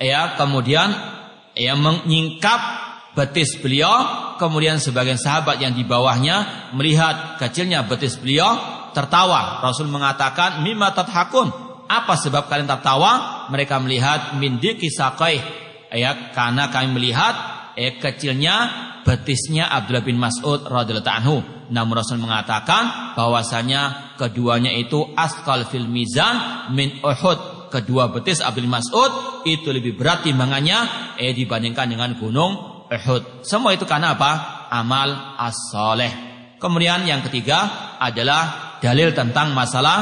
[0.01, 1.18] ya kemudian
[1.59, 3.91] ya menyingkap betis beliau
[4.39, 8.55] kemudian sebagian sahabat yang di bawahnya melihat kecilnya betis beliau
[8.95, 13.45] tertawa Rasul mengatakan mimma tathakun apa sebab kalian tertawa?
[13.49, 15.41] Mereka melihat mindi kisakai.
[15.89, 17.33] Ya, karena kami melihat
[17.73, 18.69] eh, kecilnya
[19.01, 21.37] betisnya Abdullah bin Mas'ud radhiyallahu anhu.
[21.73, 27.48] Namun Rasul mengatakan bahwasanya keduanya itu askal fil mizan min Uhud.
[27.69, 33.45] Kedua betis Abdul Mas'ud itu lebih berat timbangannya eh dibandingkan dengan gunung Uhud.
[33.45, 34.65] Semua itu karena apa?
[34.73, 36.09] Amal as-saleh.
[36.57, 39.97] Kemudian yang ketiga adalah dalil tentang masalah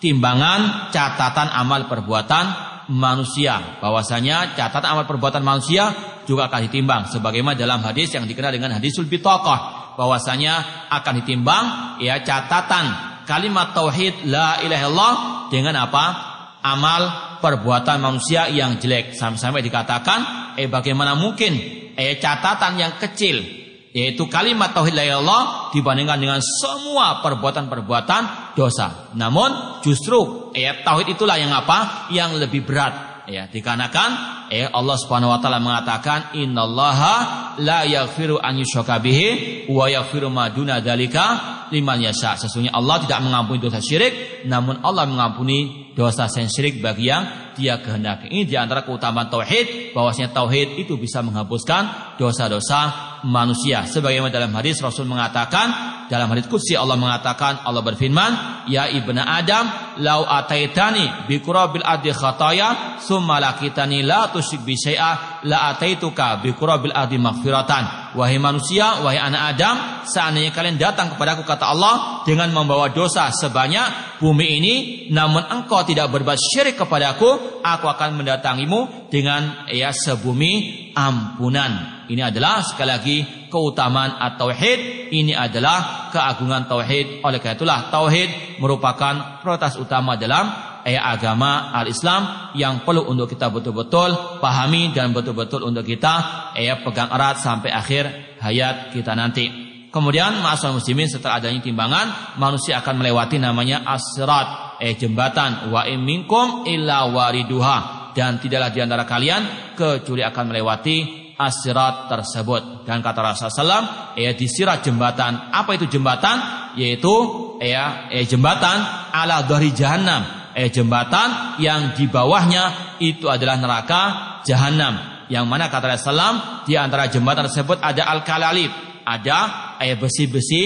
[0.00, 2.44] timbangan catatan amal perbuatan
[2.90, 3.78] manusia.
[3.78, 5.92] Bahwasanya catatan amal perbuatan manusia
[6.24, 11.64] juga akan ditimbang sebagaimana dalam hadis yang dikenal dengan hadisul bitaqah bahwasanya akan ditimbang
[12.00, 15.14] ya catatan kalimat tauhid la ilaha illallah
[15.52, 16.33] dengan apa?
[16.64, 20.20] Amal perbuatan manusia yang jelek sampai-sampai dikatakan
[20.56, 21.52] eh bagaimana mungkin
[21.92, 29.14] eh catatan yang kecil yaitu kalimat tauhid la ilallah dibandingkan dengan semua perbuatan-perbuatan dosa.
[29.14, 32.10] Namun justru ya tauhid itulah yang apa?
[32.10, 33.13] Yang lebih berat.
[33.24, 34.10] Ya, dikarenakan
[34.52, 40.52] ya Allah Subhanahu wa taala mengatakan innallaha la yaghfiru an yushraka bihi wa yaghfiru ma
[40.52, 42.36] duna dzalika liman yasha.
[42.36, 48.28] Sesungguhnya Allah tidak mengampuni dosa syirik, namun Allah mengampuni dosa syirik bagi yang dia kehendaki.
[48.28, 53.88] Ini di antara keutamaan tauhid, bahwasanya tauhid itu bisa menghapuskan dosa-dosa manusia.
[53.88, 55.72] Sebagaimana dalam hadis Rasul mengatakan,
[56.12, 62.12] dalam hadis kudsi Allah mengatakan, Allah berfirman, Ya ibnu Adam, lau ataitani bi qurabil adi
[62.12, 68.03] khataya, summa lakitani la bi syai'a, la ataituka bi qurabil adi maghfiratan.
[68.14, 74.18] Wahai manusia, wahai anak Adam, seandainya kalian datang kepadaku kata Allah dengan membawa dosa sebanyak
[74.22, 74.74] bumi ini,
[75.10, 82.06] namun engkau tidak berbuat syirik kepadaku, aku akan mendatangimu dengan ya sebumi ampunan.
[82.06, 83.16] Ini adalah sekali lagi
[83.50, 85.10] keutamaan at-tauhid.
[85.10, 87.24] Ini adalah keagungan tauhid.
[87.24, 93.48] Oleh karena itulah tauhid merupakan prioritas utama dalam eh, agama al-Islam yang perlu untuk kita
[93.48, 98.04] betul-betul pahami dan betul-betul untuk kita eh, pegang erat sampai akhir
[98.44, 99.64] hayat kita nanti.
[99.88, 105.70] Kemudian ma'asal muslimin setelah adanya timbangan manusia akan melewati namanya asrat eh jembatan.
[105.70, 108.10] Wa minkum illa wariduha.
[108.14, 110.96] Dan tidaklah di antara kalian kecuali akan melewati
[111.38, 112.86] asirat tersebut.
[112.86, 115.54] Dan kata Rasulullah ya disirat jembatan.
[115.54, 116.42] Apa itu jembatan?
[116.74, 117.14] Yaitu
[117.62, 124.02] ya eh, jembatan ala dari jahanam eh jembatan yang di bawahnya itu adalah neraka
[124.46, 128.70] jahanam yang mana kata Rasulullah di antara jembatan tersebut ada al kalalib
[129.04, 130.62] ada eh, besi-besi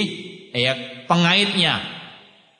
[0.53, 1.99] eh, pengaitnya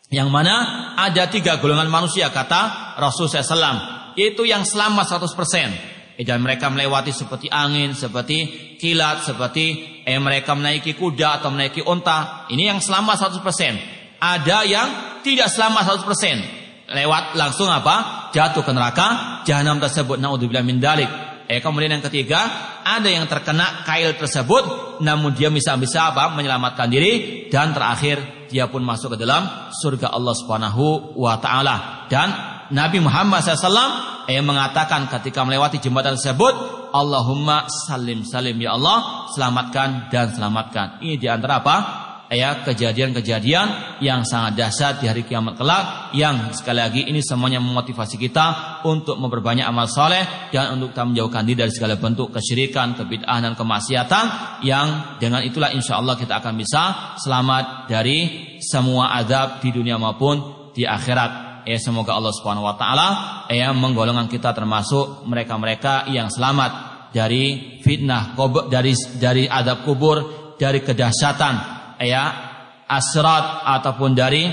[0.09, 3.79] yang mana ada tiga golongan manusia kata Rasulullah SAW
[4.17, 10.59] itu yang selamat 100% Eh, dan mereka melewati seperti angin, seperti kilat, seperti eh, mereka
[10.59, 12.51] menaiki kuda atau menaiki onta.
[12.51, 14.19] Ini yang selamat 100%.
[14.19, 14.89] Ada yang
[15.23, 16.58] tidak selamat 100%.
[16.89, 18.29] Lewat langsung apa?
[18.33, 20.17] Jatuh ke neraka jahanam tersebut.
[20.17, 21.09] Naudzubillah min dalik.
[21.49, 22.45] Eh kemudian yang ketiga,
[22.85, 26.33] ada yang terkena kail tersebut namun dia bisa-bisa apa?
[26.33, 32.09] menyelamatkan diri dan terakhir dia pun masuk ke dalam surga Allah Subhanahu wa taala.
[32.09, 32.33] Dan
[32.73, 36.53] Nabi Muhammad SAW yang mengatakan ketika melewati jembatan tersebut,
[36.93, 41.01] Allahumma salim salim ya Allah, selamatkan dan selamatkan.
[41.01, 41.77] Ini di antara apa?
[42.29, 48.21] Ya kejadian-kejadian yang sangat dahsyat di hari kiamat kelak yang sekali lagi ini semuanya memotivasi
[48.21, 53.49] kita untuk memperbanyak amal soleh dan untuk kita menjauhkan diri dari segala bentuk kesyirikan, kebid'ahan
[53.49, 54.25] dan kemaksiatan
[54.61, 58.19] yang dengan itulah insya Allah kita akan bisa selamat dari
[58.61, 61.65] semua adab di dunia maupun di akhirat.
[61.69, 63.09] Ya semoga Allah Subhanahu wa taala
[63.53, 68.37] ya menggolongkan kita termasuk mereka-mereka yang selamat dari fitnah
[68.69, 70.17] dari dari adab kubur,
[70.57, 72.25] dari kedahsyatan ya
[72.89, 74.49] asrat ataupun dari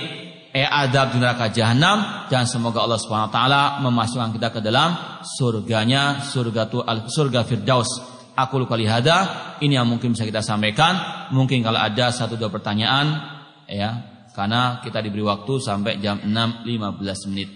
[0.55, 5.19] eh adab di neraka jahanam dan semoga Allah Subhanahu wa taala memasukkan kita ke dalam
[5.23, 8.15] surganya surga tu surga firdaus.
[8.35, 9.55] Aku luka lihada.
[9.63, 10.99] Ini yang mungkin bisa kita sampaikan.
[11.31, 13.15] Mungkin kalau ada satu dua pertanyaan
[13.63, 13.91] ya
[14.35, 17.49] karena kita diberi waktu sampai jam 6.15 menit.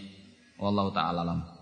[0.55, 1.58] Wallahu taala alam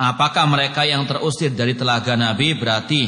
[0.00, 3.02] Apakah mereka yang terusir dari telaga Nabi berarti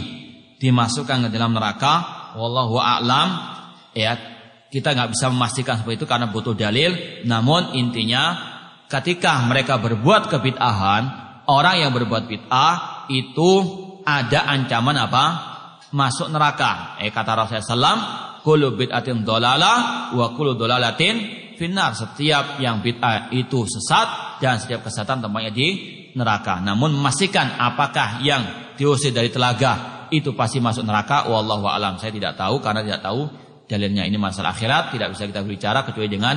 [0.61, 2.21] dimasukkan ke dalam neraka?
[2.37, 3.29] Wallahu a'lam.
[3.97, 4.21] Ya,
[4.69, 7.25] kita nggak bisa memastikan seperti itu karena butuh dalil.
[7.25, 8.37] Namun intinya
[8.93, 11.03] ketika mereka berbuat kebid'ahan,
[11.49, 13.51] orang yang berbuat bid'ah itu
[14.05, 15.25] ada ancaman apa?
[15.97, 17.01] Masuk neraka.
[17.01, 18.01] Eh kata Rasulullah SAW,
[18.45, 21.97] kullu bid'atin dolala wa kullu dolalatin finar.
[21.97, 25.69] Setiap yang bid'ah itu sesat dan setiap kesesatan tempatnya di
[26.15, 26.61] neraka.
[26.61, 31.97] Namun memastikan apakah yang diusir dari telaga itu pasti masuk neraka, wallahu alam.
[31.97, 33.21] Saya tidak tahu karena tidak tahu
[33.65, 36.37] dalilnya ini masalah akhirat, tidak bisa kita bicara kecuali dengan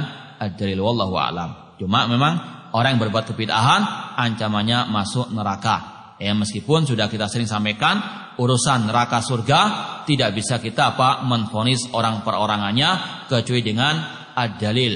[0.55, 1.75] dalil wallahu alam.
[1.75, 2.33] Cuma memang
[2.71, 3.81] orang yang berbuat kebid'ahan
[4.15, 5.95] ancamannya masuk neraka.
[6.15, 7.99] Ya meskipun sudah kita sering sampaikan
[8.39, 9.61] urusan neraka surga
[10.07, 13.95] tidak bisa kita apa menfonis orang perorangannya kecuali dengan
[14.31, 14.93] ad-dalil.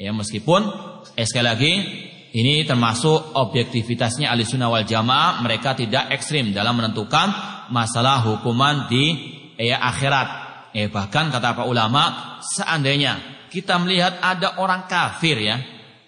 [0.00, 0.60] Ya meskipun
[1.12, 1.72] eh, sekali lagi
[2.32, 5.44] ini termasuk objektivitasnya ahli sunnah wal jamaah.
[5.44, 7.28] Mereka tidak ekstrim dalam menentukan
[7.68, 9.04] masalah hukuman di
[9.60, 10.28] ya, akhirat.
[10.72, 15.60] Eh, bahkan kata para ulama, seandainya kita melihat ada orang kafir ya,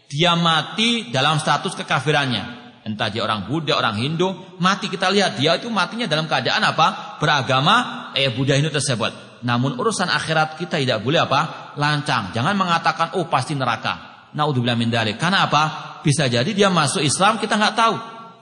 [0.09, 2.64] dia mati dalam status kekafirannya.
[2.89, 7.20] Entah dia orang Buddha, orang Hindu, mati kita lihat dia itu matinya dalam keadaan apa?
[7.20, 9.45] Beragama eh Buddha Hindu tersebut.
[9.45, 11.77] Namun urusan akhirat kita tidak boleh apa?
[11.77, 12.33] Lancang.
[12.33, 14.14] Jangan mengatakan oh pasti neraka.
[14.35, 15.16] Naudzubillah min dalik.
[15.16, 15.62] Karena apa?
[16.03, 17.95] Bisa jadi dia masuk Islam kita nggak tahu.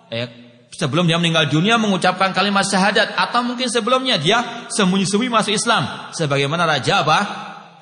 [0.08, 0.28] Eh,
[0.72, 6.64] sebelum dia meninggal dunia mengucapkan kalimat syahadat atau mungkin sebelumnya dia sembunyi-sembunyi masuk Islam sebagaimana
[6.64, 7.18] raja apa?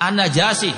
[0.02, 0.72] An-Najasi.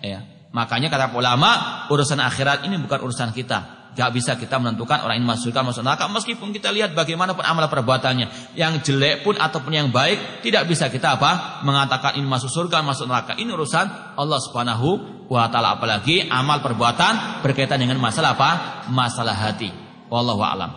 [0.00, 0.22] Ya.
[0.54, 3.78] Makanya kata ulama, urusan akhirat ini bukan urusan kita.
[3.98, 7.66] Gak bisa kita menentukan orang ini masuk surga masuk neraka meskipun kita lihat bagaimanapun amal
[7.66, 8.54] perbuatannya.
[8.54, 13.10] Yang jelek pun ataupun yang baik tidak bisa kita apa mengatakan ini masuk surga masuk
[13.10, 13.34] neraka.
[13.34, 18.50] Ini urusan Allah Subhanahu wa taala apalagi amal perbuatan berkaitan dengan masalah apa?
[18.88, 19.70] Masalah hati.
[20.08, 20.72] Wallahu a'lam.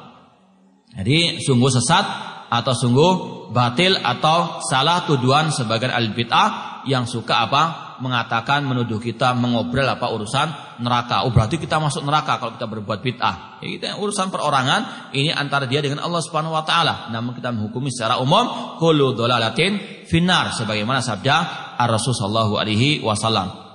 [0.91, 2.05] Jadi sungguh sesat
[2.51, 3.11] atau sungguh
[3.55, 7.63] batil atau salah tuduhan sebagian al bid'ah yang suka apa?
[8.01, 11.21] mengatakan menuduh kita mengobrol apa urusan neraka.
[11.23, 13.61] Oh berarti kita masuk neraka kalau kita berbuat bid'ah.
[13.61, 17.13] Ya, kita urusan perorangan ini antara dia dengan Allah Subhanahu wa taala.
[17.13, 23.70] Namun kita menghukumi secara umum kullu dolalatin finar sebagaimana sabda Ar-Rasul sallallahu alaihi wasallam.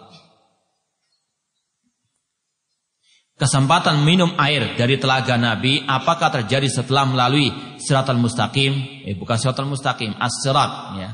[3.37, 9.05] Kesempatan minum air dari telaga Nabi apakah terjadi setelah melalui siratal mustaqim?
[9.05, 11.11] Eh bukan siratal mustaqim, as-sirat ya.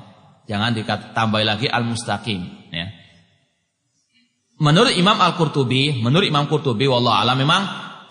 [0.47, 2.87] Jangan ditambah lagi al-mustaqim ya.
[4.63, 7.63] Menurut Imam Al-Qurtubi, menurut Imam Qurtubi wallah alam memang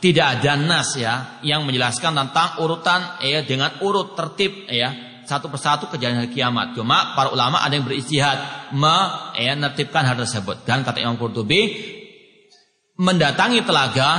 [0.03, 4.91] tidak ada nas ya yang menjelaskan tentang urutan ya dengan urut tertib ya
[5.23, 6.75] satu persatu kejadian hari kiamat.
[6.75, 10.67] Cuma para ulama ada yang beristihad menetipkan ya, hal tersebut.
[10.67, 12.00] Dan kata Imam Qurtubi
[13.01, 14.09] mendatangi telaga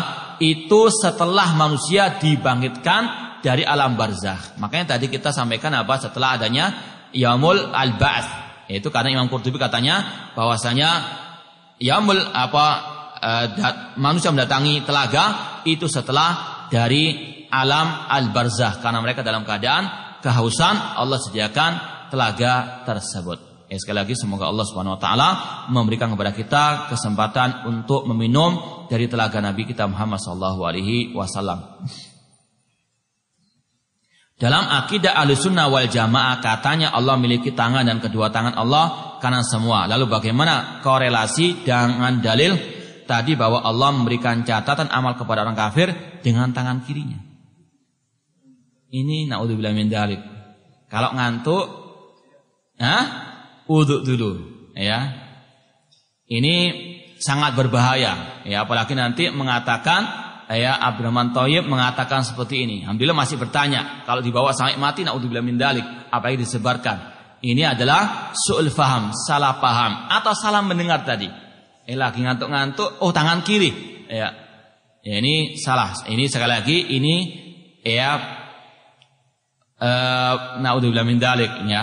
[0.42, 3.02] itu setelah manusia dibangkitkan
[3.38, 4.58] dari alam barzah.
[4.58, 6.66] Makanya tadi kita sampaikan apa setelah adanya
[7.14, 8.42] Yaumul Al-Ba'ats.
[8.66, 11.20] Yaitu karena Imam Qurtubi katanya bahwasanya
[11.82, 12.66] Yamul apa
[13.58, 21.18] dat, manusia mendatangi telaga itu setelah dari alam al-barzah karena mereka dalam keadaan kehausan Allah
[21.18, 21.70] sediakan
[22.08, 23.51] telaga tersebut.
[23.72, 25.28] Ya, sekali lagi semoga Allah Subhanahu wa taala
[25.72, 31.80] memberikan kepada kita kesempatan untuk meminum dari telaga Nabi kita Muhammad sallallahu alaihi wasallam.
[34.36, 39.88] Dalam akidah sunnah wal jamaah katanya Allah memiliki tangan dan kedua tangan Allah kanan semua.
[39.88, 42.52] Lalu bagaimana korelasi dengan dalil
[43.08, 47.16] tadi bahwa Allah memberikan catatan amal kepada orang kafir dengan tangan kirinya?
[48.92, 50.20] Ini naudzubillah min dalik.
[50.92, 51.64] Kalau ngantuk,
[52.76, 53.31] ah,
[53.68, 54.30] uduk dulu.
[54.74, 55.30] ya.
[56.32, 56.54] Ini
[57.22, 62.76] sangat berbahaya ya apalagi nanti mengatakan ya Abdurrahman Toyib mengatakan seperti ini.
[62.82, 66.96] Alhamdulillah masih bertanya kalau dibawa sampai mati naudzubillah min dalik apa yang disebarkan.
[67.42, 71.26] Ini adalah su'ul faham, salah paham atau salah mendengar tadi.
[71.82, 73.70] Eh lagi ngantuk-ngantuk, oh tangan kiri.
[74.06, 74.30] Ya.
[75.02, 75.90] Ya ini salah.
[76.06, 77.14] Ini sekali lagi ini
[77.82, 78.10] ya
[79.82, 81.82] eh naudzubillah min dalik ya.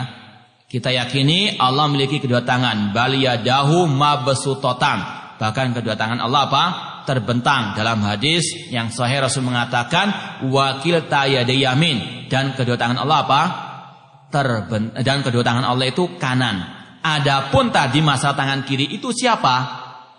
[0.69, 5.01] Kita yakini Allah memiliki kedua tangan, bal yadahu mabsutotan.
[5.41, 6.63] Bahkan kedua tangan Allah apa?
[7.09, 13.41] Terbentang dalam hadis yang sahih Rasul mengatakan wakil yamin dan kedua tangan Allah apa?
[14.29, 16.61] Terben dan kedua tangan Allah itu kanan.
[17.01, 19.55] Adapun tadi masa tangan kiri itu siapa?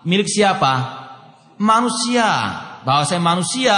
[0.02, 0.72] Milik siapa?
[1.62, 2.26] Manusia.
[2.82, 3.76] Bahwa saya manusia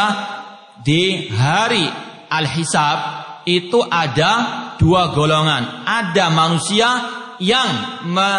[0.80, 1.84] di hari
[2.32, 2.98] al-hisab
[3.44, 5.87] itu ada dua golongan.
[5.87, 6.91] Ada manusia
[7.39, 8.30] yang me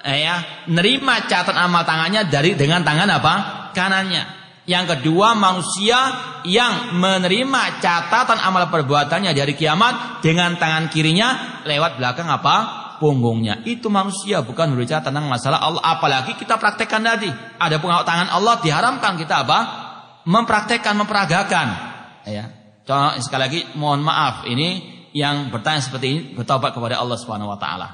[0.00, 3.34] eh, ya, nerima catatan amal tangannya dari dengan tangan apa?
[3.76, 4.40] kanannya.
[4.64, 5.98] Yang kedua manusia
[6.48, 12.56] yang menerima catatan amal perbuatannya dari kiamat dengan tangan kirinya lewat belakang apa?
[13.00, 13.64] punggungnya.
[13.64, 15.80] Itu manusia bukan berbicara tentang masalah Allah.
[15.84, 17.32] Apalagi kita praktekkan tadi.
[17.56, 19.58] Ada pengaruh tangan Allah diharamkan kita apa?
[20.28, 21.66] Mempraktekkan, memperagakan.
[22.28, 22.52] Ya.
[22.84, 27.58] Contoh sekali lagi mohon maaf ini yang bertanya seperti ini bertobat kepada Allah Subhanahu wa
[27.58, 27.88] taala.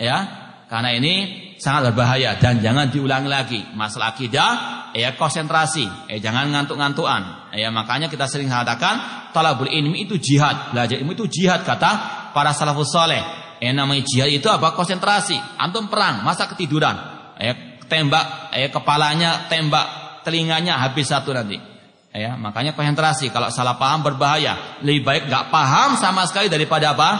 [0.00, 0.48] Ya.
[0.72, 1.14] Karena ini
[1.60, 3.60] sangat berbahaya dan jangan diulangi lagi.
[3.76, 4.50] Masalah akidah,
[4.96, 7.52] ya konsentrasi, ya jangan ngantuk-ngantukan.
[7.52, 11.92] Ya makanya kita sering katakan talabul ilmi itu jihad, belajar ilmu itu jihad kata
[12.32, 13.20] para salafus saleh.
[13.60, 14.72] Ya namanya jihad itu apa?
[14.72, 15.36] Konsentrasi.
[15.60, 16.96] Antum perang, masa ketiduran.
[17.36, 17.52] Ya
[17.84, 21.71] tembak, ya kepalanya tembak, telinganya habis satu nanti.
[22.12, 23.32] Ya, makanya konsentrasi.
[23.32, 24.80] Kalau salah paham berbahaya.
[24.84, 27.10] Lebih baik nggak paham sama sekali daripada apa?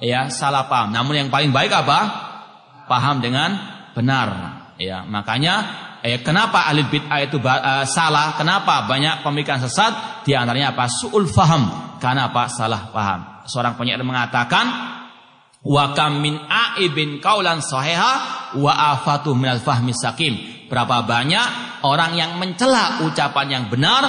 [0.00, 0.92] Ya, salah paham.
[0.92, 2.28] Namun yang paling baik apa?
[2.90, 3.54] paham dengan
[3.94, 4.58] benar.
[4.82, 5.62] Ya, makanya
[6.02, 8.34] eh, kenapa ahli bid'ah itu uh, salah?
[8.34, 10.26] Kenapa banyak pemikiran sesat?
[10.26, 10.90] Di antaranya apa?
[10.90, 11.94] Su'ul faham.
[12.02, 12.50] Karena apa?
[12.50, 13.46] Salah paham.
[13.46, 14.66] Seorang penyair mengatakan
[15.62, 20.66] wa kam aibin kaulan sahiha wa afatu minal fahmi sakim.
[20.70, 24.06] Berapa banyak orang yang mencela ucapan yang benar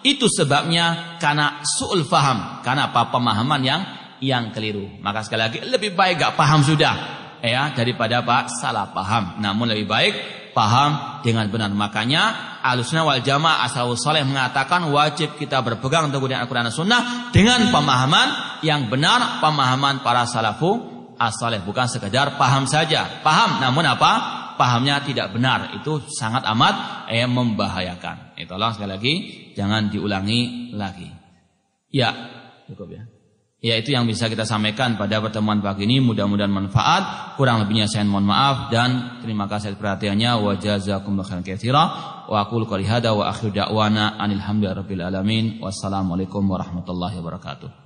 [0.00, 3.80] itu sebabnya karena su'ul faham, karena apa pemahaman yang
[4.20, 4.88] yang keliru.
[5.04, 6.94] Maka sekali lagi lebih baik gak paham sudah
[7.40, 9.40] ya daripada apa salah paham.
[9.40, 10.14] Namun lebih baik
[10.52, 11.68] paham dengan benar.
[11.72, 12.22] Makanya
[12.60, 17.02] Ahlussunnah wal Jamaah asal saleh mengatakan wajib kita berpegang teguh dengan Al-Qur'an dan Sunnah
[17.32, 20.89] dengan pemahaman yang benar, pemahaman para salafu
[21.20, 23.20] as-saleh bukan sekedar paham saja.
[23.20, 24.40] Paham namun apa?
[24.56, 25.76] Pahamnya tidak benar.
[25.76, 28.40] Itu sangat amat eh, membahayakan.
[28.40, 29.14] Itulah sekali lagi
[29.52, 31.08] jangan diulangi lagi.
[31.92, 32.16] Ya,
[32.64, 33.02] cukup ya.
[33.60, 38.08] Ya itu yang bisa kita sampaikan pada pertemuan pagi ini mudah-mudahan manfaat kurang lebihnya saya
[38.08, 41.84] mohon maaf dan terima kasih perhatiannya wa jazakumullahu khairan katsira
[42.24, 47.80] wa aqulu qouli hada wa akhiru da'wana anil hamdulillahi alamin wassalamualaikum warahmatullahi wabarakatuh